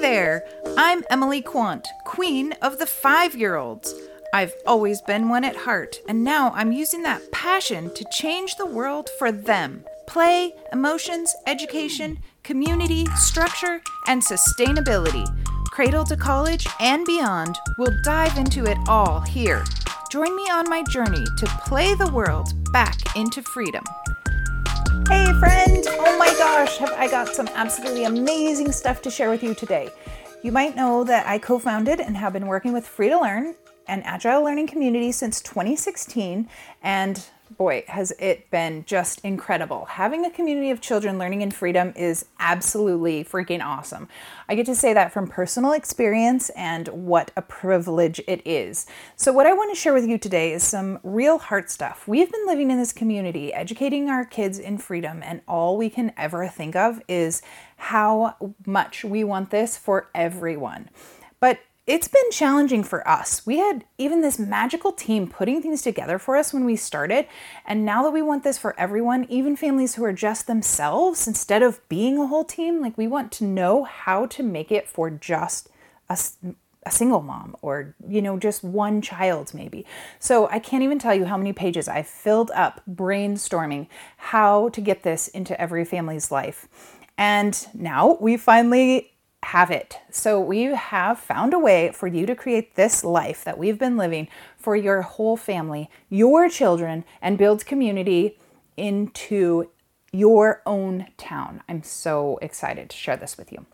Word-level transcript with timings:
there! 0.00 0.44
I'm 0.76 1.02
Emily 1.10 1.42
Quandt, 1.42 1.88
Queen 2.04 2.52
of 2.62 2.78
the 2.78 2.86
Five 2.86 3.34
Year 3.34 3.56
Olds. 3.56 3.92
I've 4.32 4.54
always 4.64 5.02
been 5.02 5.28
one 5.28 5.42
at 5.42 5.56
heart, 5.56 5.96
and 6.08 6.22
now 6.22 6.52
I'm 6.54 6.70
using 6.70 7.02
that 7.02 7.32
passion 7.32 7.92
to 7.94 8.06
change 8.12 8.54
the 8.54 8.66
world 8.66 9.08
for 9.18 9.32
them. 9.32 9.84
Play, 10.06 10.54
emotions, 10.72 11.34
education, 11.48 12.20
community, 12.44 13.06
structure, 13.16 13.80
and 14.06 14.22
sustainability. 14.22 15.26
Cradle 15.72 16.04
to 16.04 16.16
college 16.16 16.66
and 16.78 17.04
beyond, 17.04 17.58
we'll 17.76 17.96
dive 18.04 18.38
into 18.38 18.66
it 18.66 18.78
all 18.86 19.20
here. 19.20 19.64
Join 20.12 20.34
me 20.36 20.44
on 20.44 20.70
my 20.70 20.84
journey 20.84 21.24
to 21.38 21.46
play 21.66 21.94
the 21.94 22.12
world 22.12 22.52
back 22.72 23.16
into 23.16 23.42
freedom. 23.42 23.84
Hey, 25.08 25.32
friend! 25.38 25.86
Oh 25.88 26.18
my 26.18 26.34
gosh, 26.36 26.76
have 26.76 26.92
I 26.92 27.08
got 27.10 27.28
some 27.28 27.48
absolutely 27.54 28.04
amazing 28.04 28.72
stuff 28.72 29.00
to 29.02 29.10
share 29.10 29.30
with 29.30 29.42
you 29.42 29.54
today. 29.54 29.88
You 30.42 30.52
might 30.52 30.76
know 30.76 31.02
that 31.04 31.26
I 31.26 31.38
co 31.38 31.58
founded 31.58 31.98
and 31.98 32.14
have 32.16 32.34
been 32.34 32.46
working 32.46 32.74
with 32.74 32.86
Free 32.86 33.08
to 33.08 33.18
Learn, 33.18 33.54
an 33.86 34.02
agile 34.02 34.44
learning 34.44 34.66
community, 34.66 35.10
since 35.12 35.40
2016. 35.40 36.46
And 36.82 37.24
boy, 37.56 37.84
has 37.88 38.12
it 38.18 38.50
been 38.50 38.84
just 38.86 39.20
incredible. 39.24 39.86
Having 39.86 40.24
a 40.24 40.30
community 40.30 40.70
of 40.70 40.80
children 40.80 41.18
learning 41.18 41.42
in 41.42 41.50
freedom 41.50 41.92
is 41.96 42.26
absolutely 42.38 43.24
freaking 43.24 43.64
awesome. 43.64 44.08
I 44.48 44.54
get 44.54 44.66
to 44.66 44.74
say 44.74 44.92
that 44.94 45.12
from 45.12 45.26
personal 45.28 45.72
experience 45.72 46.50
and 46.50 46.88
what 46.88 47.30
a 47.36 47.42
privilege 47.42 48.20
it 48.26 48.40
is. 48.46 48.86
So, 49.16 49.32
what 49.32 49.46
I 49.46 49.52
want 49.52 49.74
to 49.74 49.80
share 49.80 49.94
with 49.94 50.06
you 50.06 50.18
today 50.18 50.52
is 50.52 50.62
some 50.62 50.98
real 51.02 51.38
heart 51.38 51.70
stuff. 51.70 52.06
We've 52.06 52.30
been 52.30 52.46
living 52.46 52.70
in 52.70 52.78
this 52.78 52.92
community, 52.92 53.52
educating 53.52 54.08
our 54.08 54.24
kids 54.24 54.58
in 54.58 54.78
freedom, 54.78 55.22
and 55.22 55.40
all 55.48 55.76
we 55.76 55.90
can 55.90 56.12
ever 56.16 56.48
think 56.48 56.76
of 56.76 57.02
is 57.08 57.42
how 57.76 58.36
much 58.66 59.04
we 59.04 59.24
want 59.24 59.50
this 59.50 59.76
for 59.76 60.08
everyone. 60.14 60.90
But 61.40 61.60
it's 61.88 62.06
been 62.06 62.30
challenging 62.30 62.84
for 62.84 63.06
us. 63.08 63.46
We 63.46 63.56
had 63.56 63.82
even 63.96 64.20
this 64.20 64.38
magical 64.38 64.92
team 64.92 65.26
putting 65.26 65.62
things 65.62 65.80
together 65.80 66.18
for 66.18 66.36
us 66.36 66.52
when 66.52 66.66
we 66.66 66.76
started. 66.76 67.26
And 67.64 67.86
now 67.86 68.02
that 68.02 68.10
we 68.10 68.20
want 68.20 68.44
this 68.44 68.58
for 68.58 68.78
everyone, 68.78 69.24
even 69.30 69.56
families 69.56 69.94
who 69.94 70.04
are 70.04 70.12
just 70.12 70.46
themselves, 70.46 71.26
instead 71.26 71.62
of 71.62 71.80
being 71.88 72.18
a 72.18 72.26
whole 72.26 72.44
team, 72.44 72.82
like 72.82 72.98
we 72.98 73.08
want 73.08 73.32
to 73.32 73.44
know 73.44 73.84
how 73.84 74.26
to 74.26 74.42
make 74.42 74.70
it 74.70 74.86
for 74.86 75.08
just 75.08 75.70
a, 76.10 76.18
a 76.82 76.90
single 76.90 77.22
mom 77.22 77.56
or, 77.62 77.94
you 78.06 78.20
know, 78.20 78.38
just 78.38 78.62
one 78.62 79.00
child 79.00 79.54
maybe. 79.54 79.86
So 80.18 80.46
I 80.50 80.58
can't 80.58 80.82
even 80.82 80.98
tell 80.98 81.14
you 81.14 81.24
how 81.24 81.38
many 81.38 81.54
pages 81.54 81.88
I 81.88 82.02
filled 82.02 82.50
up 82.50 82.82
brainstorming 82.86 83.86
how 84.18 84.68
to 84.70 84.82
get 84.82 85.04
this 85.04 85.28
into 85.28 85.58
every 85.58 85.86
family's 85.86 86.30
life. 86.30 86.68
And 87.16 87.66
now 87.72 88.18
we 88.20 88.36
finally 88.36 89.12
have 89.44 89.70
it. 89.70 89.98
So 90.10 90.40
we 90.40 90.64
have 90.64 91.18
found 91.18 91.54
a 91.54 91.58
way 91.58 91.92
for 91.92 92.06
you 92.06 92.26
to 92.26 92.34
create 92.34 92.74
this 92.74 93.04
life 93.04 93.44
that 93.44 93.58
we've 93.58 93.78
been 93.78 93.96
living 93.96 94.28
for 94.56 94.76
your 94.76 95.02
whole 95.02 95.36
family, 95.36 95.88
your 96.08 96.48
children, 96.48 97.04
and 97.22 97.38
build 97.38 97.64
community 97.64 98.38
into 98.76 99.70
your 100.12 100.62
own 100.66 101.06
town. 101.16 101.62
I'm 101.68 101.82
so 101.82 102.38
excited 102.42 102.90
to 102.90 102.96
share 102.96 103.16
this 103.16 103.36
with 103.36 103.52
you. 103.52 103.66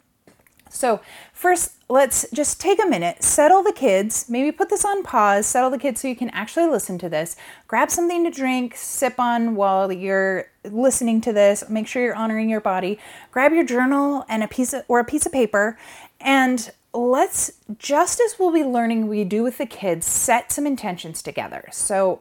So, 0.75 1.00
first, 1.33 1.77
let's 1.89 2.27
just 2.33 2.61
take 2.61 2.83
a 2.83 2.86
minute, 2.86 3.22
settle 3.22 3.62
the 3.62 3.72
kids, 3.72 4.27
maybe 4.28 4.50
put 4.50 4.70
this 4.70 4.84
on 4.84 5.05
pause, 5.05 5.47
settle 5.47 5.70
the 5.70 5.78
kids 5.78 6.00
so 6.00 6.08
you 6.08 6.16
can 6.16 6.31
actually 6.31 6.66
listen 6.66 6.98
to 6.98 7.08
this. 7.08 7.36
Grab 7.69 7.91
something 7.91 8.25
to 8.25 8.31
drink, 8.31 8.75
sip 8.75 9.20
on 9.20 9.55
while 9.55 9.92
you're 9.92 10.50
listening 10.64 11.20
to 11.22 11.33
this. 11.33 11.69
Make 11.69 11.86
sure 11.86 12.03
you're 12.03 12.16
honoring 12.16 12.50
your 12.50 12.61
body. 12.61 12.98
Grab 13.31 13.53
your 13.53 13.64
journal 13.64 14.25
and 14.28 14.42
a 14.42 14.48
piece 14.48 14.72
of, 14.72 14.83
or 14.89 14.98
a 14.98 15.05
piece 15.05 15.27
of 15.27 15.33
paper 15.33 15.78
and 16.20 16.72
let's 16.92 17.53
just 17.78 18.20
as 18.20 18.36
we'll 18.38 18.53
be 18.53 18.64
learning 18.64 19.09
we 19.09 19.25
do 19.25 19.42
with 19.42 19.59
the 19.59 19.66
kids, 19.66 20.06
set 20.06 20.50
some 20.50 20.66
intentions 20.66 21.22
together. 21.22 21.69
So, 21.70 22.20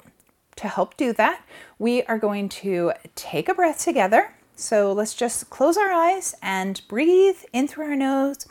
to 0.57 0.67
help 0.67 0.97
do 0.97 1.13
that, 1.13 1.43
we 1.79 2.03
are 2.03 2.19
going 2.19 2.47
to 2.47 2.93
take 3.15 3.49
a 3.49 3.55
breath 3.55 3.83
together 3.83 4.35
so 4.55 4.91
let's 4.93 5.13
just 5.13 5.49
close 5.49 5.77
our 5.77 5.91
eyes 5.91 6.35
and 6.41 6.81
breathe 6.87 7.37
in 7.51 7.67
through 7.67 7.85
our 7.85 7.95
nose 7.95 8.47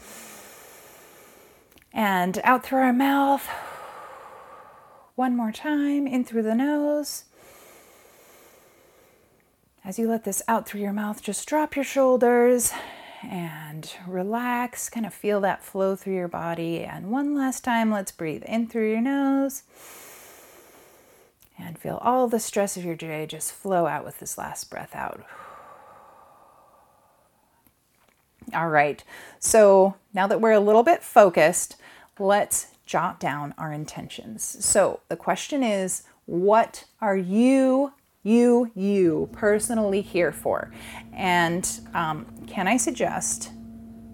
and 1.93 2.41
out 2.45 2.65
through 2.65 2.81
our 2.81 2.93
mouth. 2.93 3.47
One 5.15 5.37
more 5.37 5.53
time, 5.53 6.07
in 6.07 6.25
through 6.25 6.43
the 6.43 6.55
nose. 6.55 7.25
As 9.85 9.99
you 9.99 10.09
let 10.09 10.25
this 10.25 10.43
out 10.49 10.67
through 10.67 10.81
your 10.81 10.93
mouth, 10.93 11.23
just 11.23 11.47
drop 11.47 11.77
your 11.77 11.85
shoulders 11.85 12.73
and 13.23 13.93
relax. 14.07 14.89
Kind 14.89 15.07
of 15.07 15.13
feel 15.13 15.41
that 15.43 15.65
flow 15.65 15.97
through 15.97 16.15
your 16.15 16.29
body. 16.29 16.81
And 16.81 17.11
one 17.11 17.35
last 17.35 17.63
time, 17.65 17.91
let's 17.91 18.13
breathe 18.13 18.43
in 18.45 18.69
through 18.69 18.91
your 18.91 19.01
nose 19.01 19.65
and 21.59 21.79
feel 21.79 21.99
all 22.03 22.29
the 22.29 22.41
stress 22.41 22.77
of 22.77 22.85
your 22.85 22.97
day 22.97 23.27
just 23.27 23.53
flow 23.53 23.87
out 23.87 24.05
with 24.05 24.19
this 24.19 24.39
last 24.39 24.71
breath 24.71 24.95
out. 24.95 25.25
All 28.55 28.69
right, 28.69 29.03
so 29.39 29.95
now 30.13 30.27
that 30.27 30.41
we're 30.41 30.53
a 30.53 30.61
little 30.61 30.83
bit 30.83 31.03
focused, 31.03 31.77
let's 32.19 32.69
jot 32.85 33.19
down 33.19 33.55
our 33.57 33.73
intentions. 33.73 34.43
So 34.65 35.01
the 35.09 35.17
question 35.17 35.63
is, 35.63 36.03
what 36.27 36.85
are 37.01 37.17
you, 37.17 37.93
you, 38.23 38.71
you 38.75 39.29
personally 39.33 40.03
here 40.03 40.33
for? 40.33 40.71
And 41.13 41.69
um, 41.95 42.27
can 42.47 42.69
I 42.69 42.77
suggest 42.77 43.51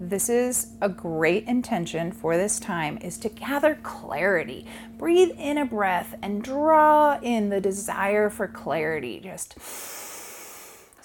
this 0.01 0.29
is 0.29 0.67
a 0.81 0.87
great 0.87 1.45
intention 1.45 2.13
for 2.13 2.37
this 2.37 2.57
time 2.57 2.97
is 3.01 3.17
to 3.17 3.27
gather 3.27 3.75
clarity. 3.83 4.65
Breathe 4.97 5.31
in 5.37 5.57
a 5.57 5.65
breath 5.65 6.15
and 6.21 6.41
draw 6.41 7.19
in 7.21 7.49
the 7.49 7.59
desire 7.59 8.29
for 8.29 8.47
clarity. 8.47 9.19
Just 9.19 9.59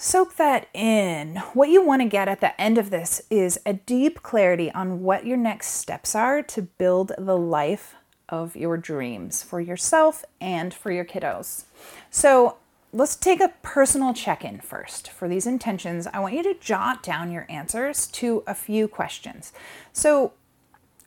Soak 0.05 0.35
that 0.35 0.67
in. 0.71 1.37
What 1.55 1.69
you 1.69 1.83
want 1.83 2.03
to 2.03 2.07
get 2.07 2.27
at 2.27 2.39
the 2.39 2.61
end 2.61 2.77
of 2.77 2.91
this 2.91 3.23
is 3.31 3.59
a 3.65 3.73
deep 3.73 4.21
clarity 4.21 4.71
on 4.71 5.01
what 5.01 5.25
your 5.25 5.35
next 5.35 5.69
steps 5.69 6.13
are 6.13 6.43
to 6.43 6.61
build 6.61 7.13
the 7.17 7.35
life 7.35 7.95
of 8.29 8.55
your 8.55 8.77
dreams 8.77 9.41
for 9.41 9.59
yourself 9.59 10.23
and 10.39 10.75
for 10.75 10.91
your 10.91 11.05
kiddos. 11.05 11.63
So, 12.11 12.57
let's 12.93 13.15
take 13.15 13.41
a 13.41 13.53
personal 13.63 14.13
check 14.13 14.45
in 14.45 14.59
first. 14.59 15.09
For 15.09 15.27
these 15.27 15.47
intentions, 15.47 16.05
I 16.05 16.19
want 16.19 16.35
you 16.35 16.43
to 16.43 16.53
jot 16.53 17.01
down 17.01 17.31
your 17.31 17.47
answers 17.49 18.05
to 18.05 18.43
a 18.45 18.53
few 18.53 18.87
questions. 18.87 19.53
So, 19.91 20.33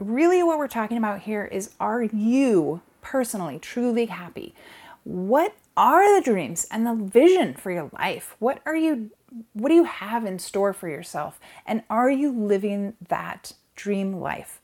really, 0.01 0.43
what 0.43 0.59
we're 0.59 0.67
talking 0.67 0.99
about 0.99 1.21
here 1.21 1.45
is 1.45 1.71
are 1.79 2.03
you 2.03 2.83
personally 3.01 3.61
truly 3.61 4.07
happy? 4.07 4.57
What 5.05 5.55
are 5.79 6.17
the 6.17 6.25
dreams 6.25 6.67
and 6.71 6.85
the 6.85 6.95
vision 6.95 7.55
for 7.55 7.71
your 7.71 7.89
life? 7.95 8.35
What 8.41 8.61
are 8.67 8.77
you 8.77 9.11
what 9.53 9.69
do 9.69 9.75
you 9.75 9.85
have 9.85 10.25
in 10.25 10.39
store 10.39 10.73
for 10.73 10.89
yourself? 10.89 11.39
And 11.67 11.83
are 11.89 12.11
you 12.11 12.33
living 12.33 12.95
that 13.09 13.53
dream 13.77 14.21
life? 14.21 14.61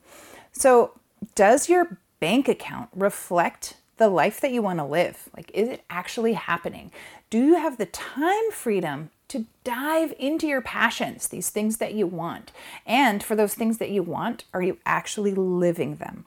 So, 0.52 0.98
does 1.34 1.68
your 1.68 1.98
bank 2.18 2.48
account 2.48 2.88
reflect 2.94 3.76
the 3.96 4.08
life 4.08 4.40
that 4.40 4.52
you 4.52 4.62
want 4.62 4.78
to 4.78 4.84
live? 4.84 5.28
Like, 5.36 5.50
is 5.52 5.68
it 5.68 5.84
actually 5.90 6.32
happening? 6.32 6.90
Do 7.30 7.38
you 7.38 7.56
have 7.56 7.78
the 7.78 7.86
time 7.86 8.50
freedom 8.52 9.10
to 9.28 9.46
dive 9.64 10.14
into 10.18 10.46
your 10.46 10.60
passions, 10.60 11.28
these 11.28 11.50
things 11.50 11.76
that 11.76 11.94
you 11.94 12.06
want? 12.06 12.50
And 12.86 13.22
for 13.22 13.36
those 13.36 13.54
things 13.54 13.78
that 13.78 13.90
you 13.90 14.02
want, 14.02 14.44
are 14.52 14.62
you 14.62 14.78
actually 14.86 15.34
living 15.34 15.96
them? 15.96 16.24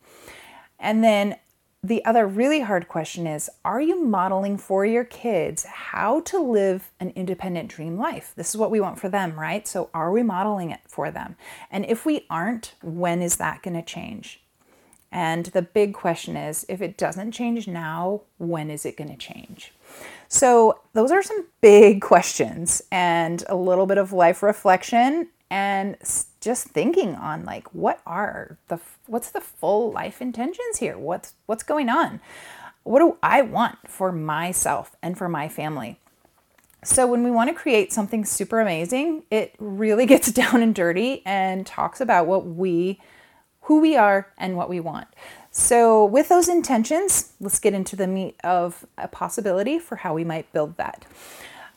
And 0.79 1.03
then 1.03 1.37
the 1.83 2.03
other 2.05 2.25
really 2.25 2.61
hard 2.61 2.87
question 2.87 3.27
is 3.27 3.49
Are 3.63 3.81
you 3.81 4.03
modeling 4.03 4.57
for 4.57 4.85
your 4.85 5.03
kids 5.03 5.65
how 5.65 6.21
to 6.21 6.39
live 6.39 6.91
an 6.99 7.11
independent 7.15 7.69
dream 7.69 7.97
life? 7.97 8.33
This 8.35 8.49
is 8.49 8.57
what 8.57 8.71
we 8.71 8.79
want 8.79 8.99
for 8.99 9.09
them, 9.09 9.39
right? 9.39 9.67
So, 9.67 9.89
are 9.93 10.11
we 10.11 10.23
modeling 10.23 10.71
it 10.71 10.81
for 10.87 11.11
them? 11.11 11.35
And 11.71 11.85
if 11.85 12.05
we 12.05 12.25
aren't, 12.29 12.73
when 12.81 13.21
is 13.21 13.37
that 13.37 13.61
going 13.61 13.75
to 13.75 13.83
change? 13.83 14.41
And 15.11 15.45
the 15.47 15.61
big 15.61 15.93
question 15.93 16.35
is 16.35 16.65
if 16.67 16.81
it 16.81 16.97
doesn't 16.97 17.31
change 17.31 17.67
now, 17.67 18.21
when 18.37 18.69
is 18.69 18.85
it 18.85 18.97
going 18.97 19.09
to 19.09 19.17
change? 19.17 19.73
So, 20.27 20.79
those 20.93 21.11
are 21.11 21.23
some 21.23 21.45
big 21.61 22.01
questions 22.01 22.81
and 22.91 23.43
a 23.47 23.55
little 23.55 23.85
bit 23.85 23.97
of 23.97 24.11
life 24.11 24.41
reflection 24.41 25.29
and 25.49 25.95
just 26.47 26.69
thinking 26.69 27.13
on 27.13 27.43
like 27.43 27.67
what 27.75 27.99
are 28.05 28.57
the 28.69 28.79
what's 29.05 29.31
the 29.31 29.41
full 29.41 29.91
life 29.91 30.21
intentions 30.21 30.77
here? 30.77 30.97
What's 30.97 31.33
what's 31.45 31.61
going 31.61 31.89
on? 31.89 32.21
What 32.83 32.99
do 32.99 33.17
i 33.21 33.41
want 33.41 33.79
for 33.85 34.13
myself 34.13 34.95
and 35.03 35.17
for 35.17 35.27
my 35.27 35.49
family? 35.49 35.99
So 36.85 37.05
when 37.05 37.21
we 37.21 37.31
want 37.31 37.49
to 37.49 37.53
create 37.53 37.91
something 37.91 38.23
super 38.23 38.61
amazing 38.61 39.23
it 39.29 39.55
really 39.59 40.05
gets 40.13 40.31
down 40.31 40.61
and 40.61 40.73
dirty 40.73 41.21
and 41.25 41.67
talks 41.67 41.99
about 41.99 42.27
what 42.27 42.45
we 42.45 43.01
who 43.63 43.81
we 43.81 43.97
are 43.97 44.31
and 44.37 44.55
what 44.55 44.69
we 44.69 44.79
want. 44.79 45.09
So 45.51 46.05
with 46.05 46.29
those 46.29 46.47
intentions 46.47 47.33
let's 47.41 47.59
get 47.59 47.73
into 47.73 47.97
the 47.97 48.07
meat 48.07 48.37
of 48.41 48.85
a 48.97 49.09
possibility 49.09 49.79
for 49.79 49.97
how 49.97 50.13
we 50.13 50.23
might 50.23 50.53
build 50.53 50.77
that. 50.77 51.05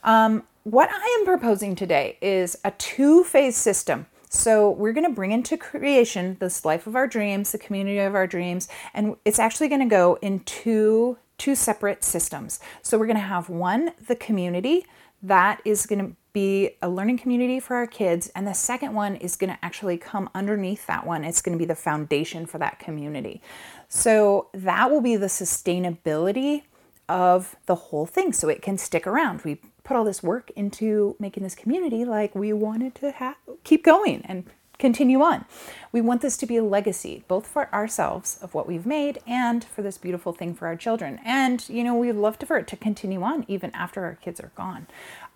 Um, 0.04 0.44
what 0.62 0.88
I 0.92 1.18
am 1.18 1.26
proposing 1.26 1.74
today 1.74 2.18
is 2.22 2.56
a 2.64 2.70
two 2.70 3.24
phase 3.24 3.56
system 3.56 4.06
So 4.30 4.70
we're 4.70 4.92
going 4.92 5.06
to 5.06 5.12
bring 5.12 5.32
into 5.32 5.56
creation 5.56 6.36
this 6.38 6.64
life 6.64 6.86
of 6.86 6.94
our 6.94 7.08
dreams, 7.08 7.50
the 7.50 7.58
community 7.58 7.98
of 7.98 8.14
our 8.14 8.28
dreams, 8.28 8.68
and 8.94 9.16
it's 9.24 9.40
actually 9.40 9.68
going 9.68 9.80
to 9.80 9.86
go 9.86 10.18
in 10.22 10.40
two 10.40 11.18
two 11.36 11.54
separate 11.54 12.04
systems. 12.04 12.60
So 12.82 12.98
we're 12.98 13.06
going 13.06 13.16
to 13.16 13.22
have 13.22 13.48
one 13.48 13.92
the 14.06 14.14
community 14.14 14.86
that 15.22 15.60
is 15.64 15.86
going 15.86 16.06
to 16.06 16.16
be 16.32 16.76
a 16.82 16.88
learning 16.88 17.18
community 17.18 17.58
for 17.58 17.76
our 17.76 17.86
kids 17.86 18.30
and 18.36 18.46
the 18.46 18.52
second 18.52 18.94
one 18.94 19.16
is 19.16 19.36
going 19.36 19.50
to 19.50 19.58
actually 19.64 19.96
come 19.96 20.30
underneath 20.34 20.86
that 20.86 21.04
one. 21.06 21.24
It's 21.24 21.42
going 21.42 21.56
to 21.56 21.58
be 21.58 21.66
the 21.66 21.74
foundation 21.74 22.46
for 22.46 22.58
that 22.58 22.78
community. 22.78 23.40
So 23.88 24.48
that 24.52 24.90
will 24.90 25.00
be 25.00 25.16
the 25.16 25.26
sustainability 25.26 26.62
of 27.08 27.56
the 27.66 27.74
whole 27.74 28.06
thing 28.06 28.32
so 28.32 28.48
it 28.48 28.62
can 28.62 28.78
stick 28.78 29.06
around. 29.06 29.42
We 29.42 29.60
put 29.90 29.96
all 29.96 30.04
this 30.04 30.22
work 30.22 30.52
into 30.54 31.16
making 31.18 31.42
this 31.42 31.56
community 31.56 32.04
like 32.04 32.32
we 32.32 32.52
wanted 32.52 32.94
to 32.94 33.10
ha- 33.10 33.34
keep 33.64 33.82
going 33.82 34.22
and 34.24 34.44
continue 34.78 35.20
on. 35.20 35.44
We 35.90 36.00
want 36.00 36.20
this 36.20 36.36
to 36.36 36.46
be 36.46 36.56
a 36.58 36.62
legacy, 36.62 37.24
both 37.26 37.44
for 37.44 37.74
ourselves 37.74 38.38
of 38.40 38.54
what 38.54 38.68
we've 38.68 38.86
made 38.86 39.18
and 39.26 39.64
for 39.64 39.82
this 39.82 39.98
beautiful 39.98 40.32
thing 40.32 40.54
for 40.54 40.68
our 40.68 40.76
children. 40.76 41.18
And, 41.24 41.68
you 41.68 41.82
know, 41.82 41.96
we'd 41.96 42.12
love 42.12 42.36
for 42.46 42.56
it 42.56 42.68
to 42.68 42.76
continue 42.76 43.20
on 43.24 43.44
even 43.48 43.72
after 43.74 44.04
our 44.04 44.14
kids 44.14 44.38
are 44.38 44.52
gone, 44.54 44.86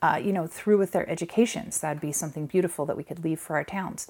uh, 0.00 0.20
you 0.22 0.32
know, 0.32 0.46
through 0.46 0.78
with 0.78 0.92
their 0.92 1.10
educations. 1.10 1.80
That'd 1.80 2.00
be 2.00 2.12
something 2.12 2.46
beautiful 2.46 2.86
that 2.86 2.96
we 2.96 3.02
could 3.02 3.24
leave 3.24 3.40
for 3.40 3.56
our 3.56 3.64
towns. 3.64 4.08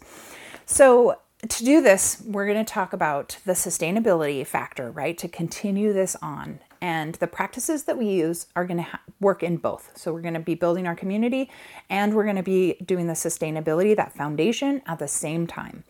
So, 0.67 1.21
to 1.49 1.65
do 1.65 1.81
this, 1.81 2.23
we're 2.27 2.47
going 2.47 2.63
to 2.63 2.71
talk 2.71 2.93
about 2.93 3.39
the 3.47 3.53
sustainability 3.53 4.47
factor, 4.47 4.91
right? 4.91 5.17
To 5.19 5.29
continue 5.29 5.95
this 5.95 6.17
on. 6.23 6.61
And 6.85 7.15
the 7.15 7.27
practices 7.27 7.85
that 7.85 7.97
we 7.97 8.05
use 8.05 8.47
are 8.55 8.67
going 8.67 8.77
to 8.77 8.83
ha- 8.83 9.01
work 9.19 9.43
in 9.43 9.57
both. 9.57 9.97
So 9.97 10.13
we're 10.13 10.21
going 10.21 10.35
to 10.35 10.41
be 10.41 10.55
building 10.55 10.87
our 10.87 10.95
community 10.95 11.51
and 11.89 12.13
we're 12.13 12.25
going 12.25 12.37
to 12.37 12.43
be 12.43 12.75
doing 12.85 13.07
the 13.07 13.15
sustainability, 13.15 13.97
that 13.97 14.13
foundation 14.13 14.83
at 14.85 14.99
the 14.99 15.09
same 15.09 15.47
time. 15.47 15.85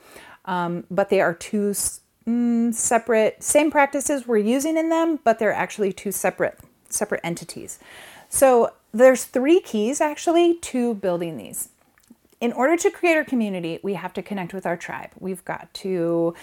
Um, 0.44 0.84
but 0.92 1.10
they 1.10 1.20
are 1.20 1.34
two 1.34 1.74
mm, 2.28 2.72
separate, 2.72 3.42
same 3.42 3.72
practices 3.72 4.28
we're 4.28 4.36
using 4.36 4.76
in 4.76 4.88
them, 4.88 5.18
but 5.24 5.40
they're 5.40 5.52
actually 5.52 5.92
two 5.92 6.12
separate, 6.12 6.60
separate 6.90 7.22
entities. 7.24 7.80
So 8.28 8.70
there's 8.92 9.24
three 9.24 9.58
keys 9.58 10.00
actually 10.00 10.58
to 10.60 10.94
building 10.94 11.36
these 11.36 11.70
in 12.40 12.52
order 12.52 12.76
to 12.76 12.90
create 12.90 13.16
our 13.16 13.24
community, 13.24 13.80
we 13.82 13.94
have 13.94 14.12
to 14.12 14.22
connect 14.22 14.52
with 14.52 14.66
our 14.66 14.76
tribe. 14.76 15.10
We've 15.18 15.42
got 15.46 15.72
to 15.74 16.34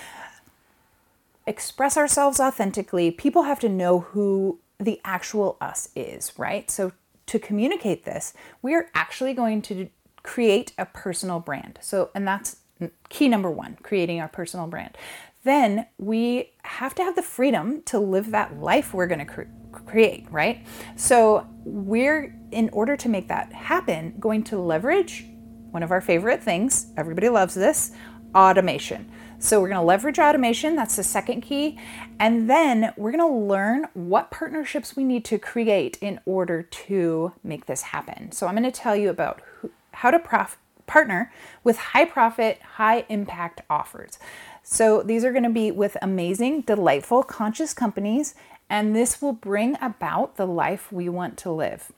express 1.47 1.97
ourselves 1.97 2.39
authentically. 2.39 3.11
People 3.11 3.43
have 3.43 3.59
to 3.59 3.69
know 3.69 3.99
who 3.99 4.59
the 4.79 4.99
actual 5.03 5.57
us 5.61 5.89
is, 5.95 6.37
right? 6.37 6.69
So, 6.69 6.91
to 7.27 7.39
communicate 7.39 8.03
this, 8.03 8.33
we 8.61 8.73
are 8.73 8.87
actually 8.93 9.33
going 9.33 9.61
to 9.63 9.89
create 10.23 10.73
a 10.77 10.85
personal 10.85 11.39
brand. 11.39 11.79
So, 11.81 12.09
and 12.13 12.27
that's 12.27 12.57
key 13.09 13.29
number 13.29 13.49
one 13.49 13.77
creating 13.83 14.19
our 14.19 14.27
personal 14.27 14.67
brand. 14.67 14.97
Then 15.43 15.87
we 15.97 16.51
have 16.63 16.93
to 16.95 17.03
have 17.03 17.15
the 17.15 17.21
freedom 17.21 17.83
to 17.83 17.99
live 17.99 18.31
that 18.31 18.59
life 18.59 18.93
we're 18.93 19.07
going 19.07 19.19
to 19.19 19.25
cre- 19.25 19.43
create, 19.85 20.27
right? 20.29 20.65
So, 20.95 21.47
we're, 21.63 22.35
in 22.51 22.69
order 22.69 22.97
to 22.97 23.09
make 23.09 23.27
that 23.29 23.53
happen, 23.53 24.15
going 24.19 24.43
to 24.45 24.59
leverage 24.59 25.25
one 25.71 25.83
of 25.83 25.91
our 25.91 26.01
favorite 26.01 26.43
things, 26.43 26.87
everybody 26.97 27.29
loves 27.29 27.55
this 27.55 27.91
automation. 28.35 29.11
So 29.39 29.59
we're 29.59 29.69
going 29.69 29.79
to 29.79 29.85
leverage 29.85 30.19
automation, 30.19 30.75
that's 30.75 30.95
the 30.95 31.03
second 31.03 31.41
key. 31.41 31.79
And 32.19 32.47
then 32.47 32.93
we're 32.95 33.11
going 33.11 33.27
to 33.27 33.47
learn 33.47 33.87
what 33.93 34.29
partnerships 34.29 34.95
we 34.95 35.03
need 35.03 35.25
to 35.25 35.39
create 35.39 35.97
in 35.99 36.19
order 36.25 36.61
to 36.61 37.33
make 37.43 37.65
this 37.65 37.81
happen. 37.81 38.31
So 38.31 38.45
I'm 38.45 38.55
going 38.55 38.63
to 38.63 38.71
tell 38.71 38.95
you 38.95 39.09
about 39.09 39.41
who, 39.57 39.71
how 39.93 40.11
to 40.11 40.19
prof- 40.19 40.59
partner 40.85 41.31
with 41.63 41.77
high 41.77 42.05
profit, 42.05 42.59
high 42.61 43.05
impact 43.09 43.61
offers. 43.69 44.19
So 44.61 45.01
these 45.01 45.23
are 45.23 45.31
going 45.31 45.43
to 45.43 45.49
be 45.49 45.71
with 45.71 45.97
amazing, 46.01 46.61
delightful, 46.61 47.23
conscious 47.23 47.73
companies, 47.73 48.35
and 48.69 48.95
this 48.95 49.21
will 49.21 49.33
bring 49.33 49.75
about 49.81 50.37
the 50.37 50.45
life 50.45 50.91
we 50.91 51.09
want 51.09 51.37
to 51.39 51.51
live. 51.51 51.91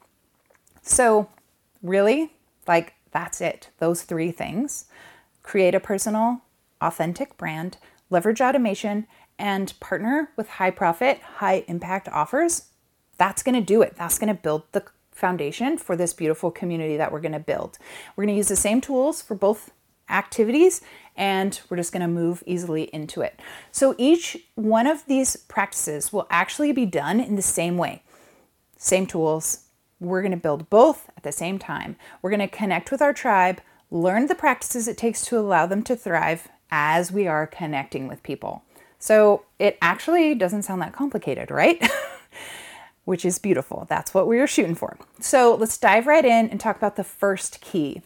So, 0.81 1.29
really, 1.81 2.33
like 2.67 2.93
that's 3.11 3.41
it. 3.41 3.69
Those 3.79 4.03
three 4.03 4.31
things 4.31 4.85
create 5.43 5.75
a 5.75 5.79
personal, 5.79 6.41
authentic 6.81 7.37
brand, 7.37 7.77
leverage 8.09 8.41
automation, 8.41 9.05
and 9.37 9.73
partner 9.79 10.29
with 10.35 10.49
high 10.49 10.71
profit, 10.71 11.19
high 11.19 11.63
impact 11.67 12.07
offers. 12.09 12.69
That's 13.17 13.43
going 13.43 13.55
to 13.55 13.61
do 13.61 13.81
it. 13.81 13.95
That's 13.95 14.17
going 14.17 14.33
to 14.33 14.41
build 14.41 14.63
the 14.71 14.83
foundation 15.11 15.77
for 15.77 15.95
this 15.95 16.13
beautiful 16.13 16.51
community 16.51 16.97
that 16.97 17.11
we're 17.11 17.21
going 17.21 17.33
to 17.33 17.39
build. 17.39 17.77
We're 18.15 18.23
going 18.25 18.33
to 18.33 18.37
use 18.37 18.47
the 18.47 18.55
same 18.55 18.81
tools 18.81 19.21
for 19.21 19.35
both 19.35 19.71
activities 20.09 20.81
and 21.15 21.59
we're 21.69 21.77
just 21.77 21.93
going 21.93 22.01
to 22.01 22.07
move 22.07 22.43
easily 22.45 22.83
into 22.93 23.21
it. 23.21 23.39
So 23.71 23.95
each 23.97 24.37
one 24.55 24.87
of 24.87 25.05
these 25.05 25.35
practices 25.35 26.11
will 26.11 26.27
actually 26.29 26.71
be 26.71 26.85
done 26.85 27.19
in 27.19 27.35
the 27.35 27.41
same 27.41 27.77
way. 27.77 28.03
Same 28.77 29.05
tools, 29.05 29.65
we're 29.99 30.21
going 30.21 30.31
to 30.31 30.37
build 30.37 30.69
both 30.69 31.09
at 31.15 31.23
the 31.23 31.31
same 31.31 31.59
time. 31.59 31.95
We're 32.21 32.31
going 32.31 32.39
to 32.39 32.47
connect 32.47 32.91
with 32.91 33.01
our 33.01 33.13
tribe, 33.13 33.61
learn 33.93 34.25
the 34.25 34.35
practices 34.35 34.87
it 34.87 34.97
takes 34.97 35.23
to 35.23 35.37
allow 35.37 35.67
them 35.67 35.83
to 35.83 35.95
thrive 35.95 36.49
as 36.71 37.11
we 37.11 37.27
are 37.27 37.45
connecting 37.45 38.07
with 38.07 38.23
people. 38.23 38.63
So 38.97 39.45
it 39.59 39.77
actually 39.81 40.33
doesn't 40.33 40.63
sound 40.63 40.81
that 40.81 40.93
complicated, 40.93 41.51
right? 41.51 41.81
Which 43.05 43.23
is 43.23 43.37
beautiful. 43.37 43.85
That's 43.89 44.13
what 44.13 44.27
we 44.27 44.39
are 44.39 44.47
shooting 44.47 44.75
for. 44.75 44.97
So 45.19 45.55
let's 45.55 45.77
dive 45.77 46.07
right 46.07 46.25
in 46.25 46.49
and 46.49 46.59
talk 46.59 46.75
about 46.75 46.95
the 46.95 47.03
first 47.03 47.61
key. 47.61 48.01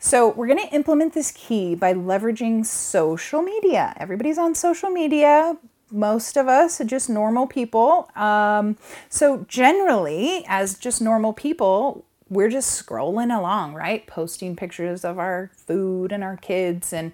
So, 0.00 0.28
we're 0.28 0.46
going 0.46 0.64
to 0.64 0.72
implement 0.72 1.12
this 1.12 1.32
key 1.32 1.74
by 1.74 1.92
leveraging 1.92 2.64
social 2.64 3.42
media. 3.42 3.94
Everybody's 3.96 4.38
on 4.38 4.54
social 4.54 4.90
media, 4.90 5.56
most 5.90 6.36
of 6.36 6.48
us 6.48 6.80
are 6.80 6.84
just 6.84 7.08
normal 7.08 7.46
people. 7.46 8.10
Um, 8.14 8.76
so, 9.08 9.44
generally, 9.48 10.44
as 10.46 10.78
just 10.78 11.00
normal 11.00 11.32
people, 11.32 12.04
we're 12.30 12.48
just 12.48 12.84
scrolling 12.84 13.36
along, 13.36 13.74
right? 13.74 14.06
Posting 14.06 14.56
pictures 14.56 15.04
of 15.04 15.18
our 15.18 15.50
food 15.54 16.12
and 16.12 16.22
our 16.22 16.36
kids. 16.36 16.92
And 16.92 17.12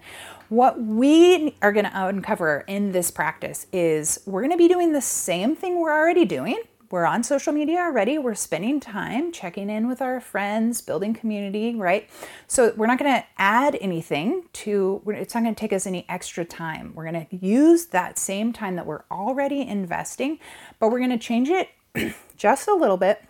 what 0.49 0.81
we 0.81 1.55
are 1.61 1.71
going 1.71 1.85
to 1.85 2.05
uncover 2.05 2.63
in 2.67 2.91
this 2.91 3.11
practice 3.11 3.67
is 3.71 4.19
we're 4.25 4.41
going 4.41 4.51
to 4.51 4.57
be 4.57 4.67
doing 4.67 4.93
the 4.93 5.01
same 5.01 5.55
thing 5.55 5.79
we're 5.79 5.93
already 5.93 6.25
doing 6.25 6.61
we're 6.91 7.05
on 7.05 7.23
social 7.23 7.51
media 7.51 7.79
already. 7.79 8.17
We're 8.17 8.35
spending 8.35 8.79
time 8.79 9.31
checking 9.31 9.69
in 9.69 9.87
with 9.87 10.01
our 10.01 10.19
friends, 10.19 10.81
building 10.81 11.13
community, 11.13 11.75
right? 11.75 12.09
So 12.47 12.73
we're 12.75 12.87
not 12.87 12.99
going 12.99 13.13
to 13.13 13.25
add 13.37 13.77
anything 13.81 14.43
to, 14.53 15.01
it's 15.07 15.33
not 15.33 15.43
going 15.43 15.55
to 15.55 15.59
take 15.59 15.73
us 15.73 15.87
any 15.87 16.05
extra 16.07 16.45
time. 16.45 16.93
We're 16.95 17.11
going 17.11 17.25
to 17.25 17.35
use 17.35 17.87
that 17.87 18.19
same 18.19 18.53
time 18.53 18.75
that 18.75 18.85
we're 18.85 19.03
already 19.11 19.61
investing, 19.61 20.39
but 20.79 20.89
we're 20.89 20.99
going 20.99 21.09
to 21.09 21.17
change 21.17 21.49
it 21.49 21.69
just 22.37 22.67
a 22.67 22.73
little 22.73 22.97
bit 22.97 23.21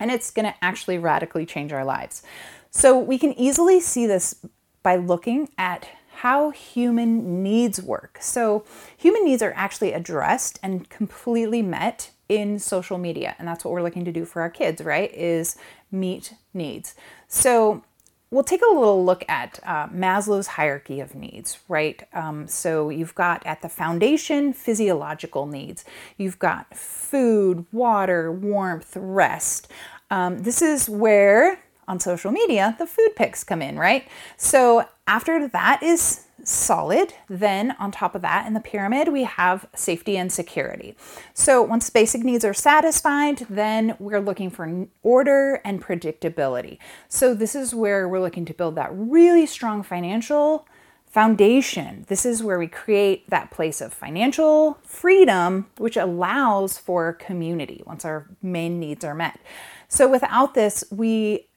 and 0.00 0.10
it's 0.10 0.30
going 0.30 0.46
to 0.46 0.54
actually 0.62 0.98
radically 0.98 1.46
change 1.46 1.72
our 1.72 1.84
lives. 1.84 2.22
So 2.70 2.98
we 2.98 3.18
can 3.18 3.38
easily 3.38 3.78
see 3.80 4.06
this 4.06 4.34
by 4.82 4.96
looking 4.96 5.50
at 5.56 5.88
how 6.20 6.50
human 6.50 7.42
needs 7.42 7.80
work. 7.80 8.18
So, 8.20 8.64
human 8.94 9.24
needs 9.24 9.42
are 9.42 9.54
actually 9.56 9.94
addressed 9.94 10.58
and 10.62 10.86
completely 10.90 11.62
met 11.62 12.10
in 12.30 12.60
social 12.60 12.96
media 12.96 13.34
and 13.40 13.48
that's 13.48 13.64
what 13.64 13.74
we're 13.74 13.82
looking 13.82 14.04
to 14.04 14.12
do 14.12 14.24
for 14.24 14.40
our 14.40 14.48
kids 14.48 14.80
right 14.82 15.12
is 15.12 15.56
meet 15.90 16.32
needs 16.54 16.94
so 17.26 17.82
we'll 18.30 18.44
take 18.44 18.62
a 18.62 18.74
little 18.74 19.04
look 19.04 19.24
at 19.28 19.58
uh, 19.64 19.88
maslow's 19.88 20.46
hierarchy 20.46 21.00
of 21.00 21.14
needs 21.14 21.58
right? 21.68 22.02
Um, 22.12 22.46
so 22.46 22.90
you've 22.90 23.14
got 23.14 23.44
at 23.46 23.62
the 23.62 23.68
foundation 23.68 24.52
physiological 24.52 25.46
needs. 25.46 25.84
You've 26.16 26.38
got 26.38 26.76
food 26.76 27.66
water 27.72 28.30
warmth 28.32 28.96
rest. 28.96 29.68
Um, 30.10 30.42
this 30.42 30.62
is 30.62 30.88
where 30.88 31.60
on 31.88 31.98
social 31.98 32.30
media 32.30 32.76
the 32.78 32.86
food 32.86 33.10
pics 33.16 33.42
come 33.44 33.62
in 33.62 33.78
right? 33.78 34.06
So 34.36 34.86
after 35.06 35.48
that 35.48 35.82
is 35.82 36.26
solid. 36.44 37.14
Then, 37.28 37.76
on 37.78 37.90
top 37.90 38.14
of 38.14 38.22
that, 38.22 38.46
in 38.46 38.54
the 38.54 38.60
pyramid, 38.60 39.08
we 39.08 39.24
have 39.24 39.66
safety 39.74 40.16
and 40.16 40.32
security. 40.32 40.96
So, 41.34 41.62
once 41.62 41.90
basic 41.90 42.22
needs 42.22 42.44
are 42.44 42.54
satisfied, 42.54 43.46
then 43.50 43.96
we're 43.98 44.20
looking 44.20 44.50
for 44.50 44.86
order 45.02 45.60
and 45.64 45.82
predictability. 45.82 46.78
So, 47.08 47.34
this 47.34 47.54
is 47.54 47.74
where 47.74 48.08
we're 48.08 48.20
looking 48.20 48.44
to 48.46 48.54
build 48.54 48.74
that 48.76 48.90
really 48.92 49.46
strong 49.46 49.82
financial 49.82 50.66
foundation. 51.06 52.04
This 52.08 52.24
is 52.24 52.42
where 52.42 52.58
we 52.58 52.68
create 52.68 53.28
that 53.30 53.50
place 53.50 53.80
of 53.80 53.92
financial 53.92 54.78
freedom, 54.84 55.66
which 55.76 55.96
allows 55.96 56.78
for 56.78 57.12
community 57.14 57.82
once 57.84 58.04
our 58.04 58.28
main 58.40 58.78
needs 58.78 59.04
are 59.04 59.14
met. 59.14 59.40
So, 59.88 60.08
without 60.08 60.54
this, 60.54 60.84
we 60.90 61.48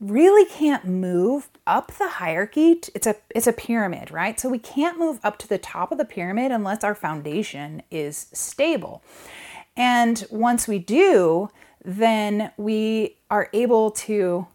really 0.00 0.44
can't 0.44 0.84
move 0.84 1.48
up 1.68 1.92
the 1.98 2.08
hierarchy 2.08 2.80
it's 2.94 3.06
a 3.06 3.14
it's 3.30 3.46
a 3.46 3.52
pyramid 3.52 4.10
right 4.10 4.40
so 4.40 4.48
we 4.48 4.58
can't 4.58 4.98
move 4.98 5.20
up 5.22 5.38
to 5.38 5.46
the 5.46 5.58
top 5.58 5.92
of 5.92 5.98
the 5.98 6.04
pyramid 6.04 6.50
unless 6.50 6.82
our 6.82 6.94
foundation 6.94 7.82
is 7.90 8.26
stable 8.32 9.02
and 9.76 10.26
once 10.30 10.66
we 10.66 10.78
do 10.78 11.48
then 11.84 12.50
we 12.56 13.16
are 13.30 13.48
able 13.52 13.90
to 13.90 14.46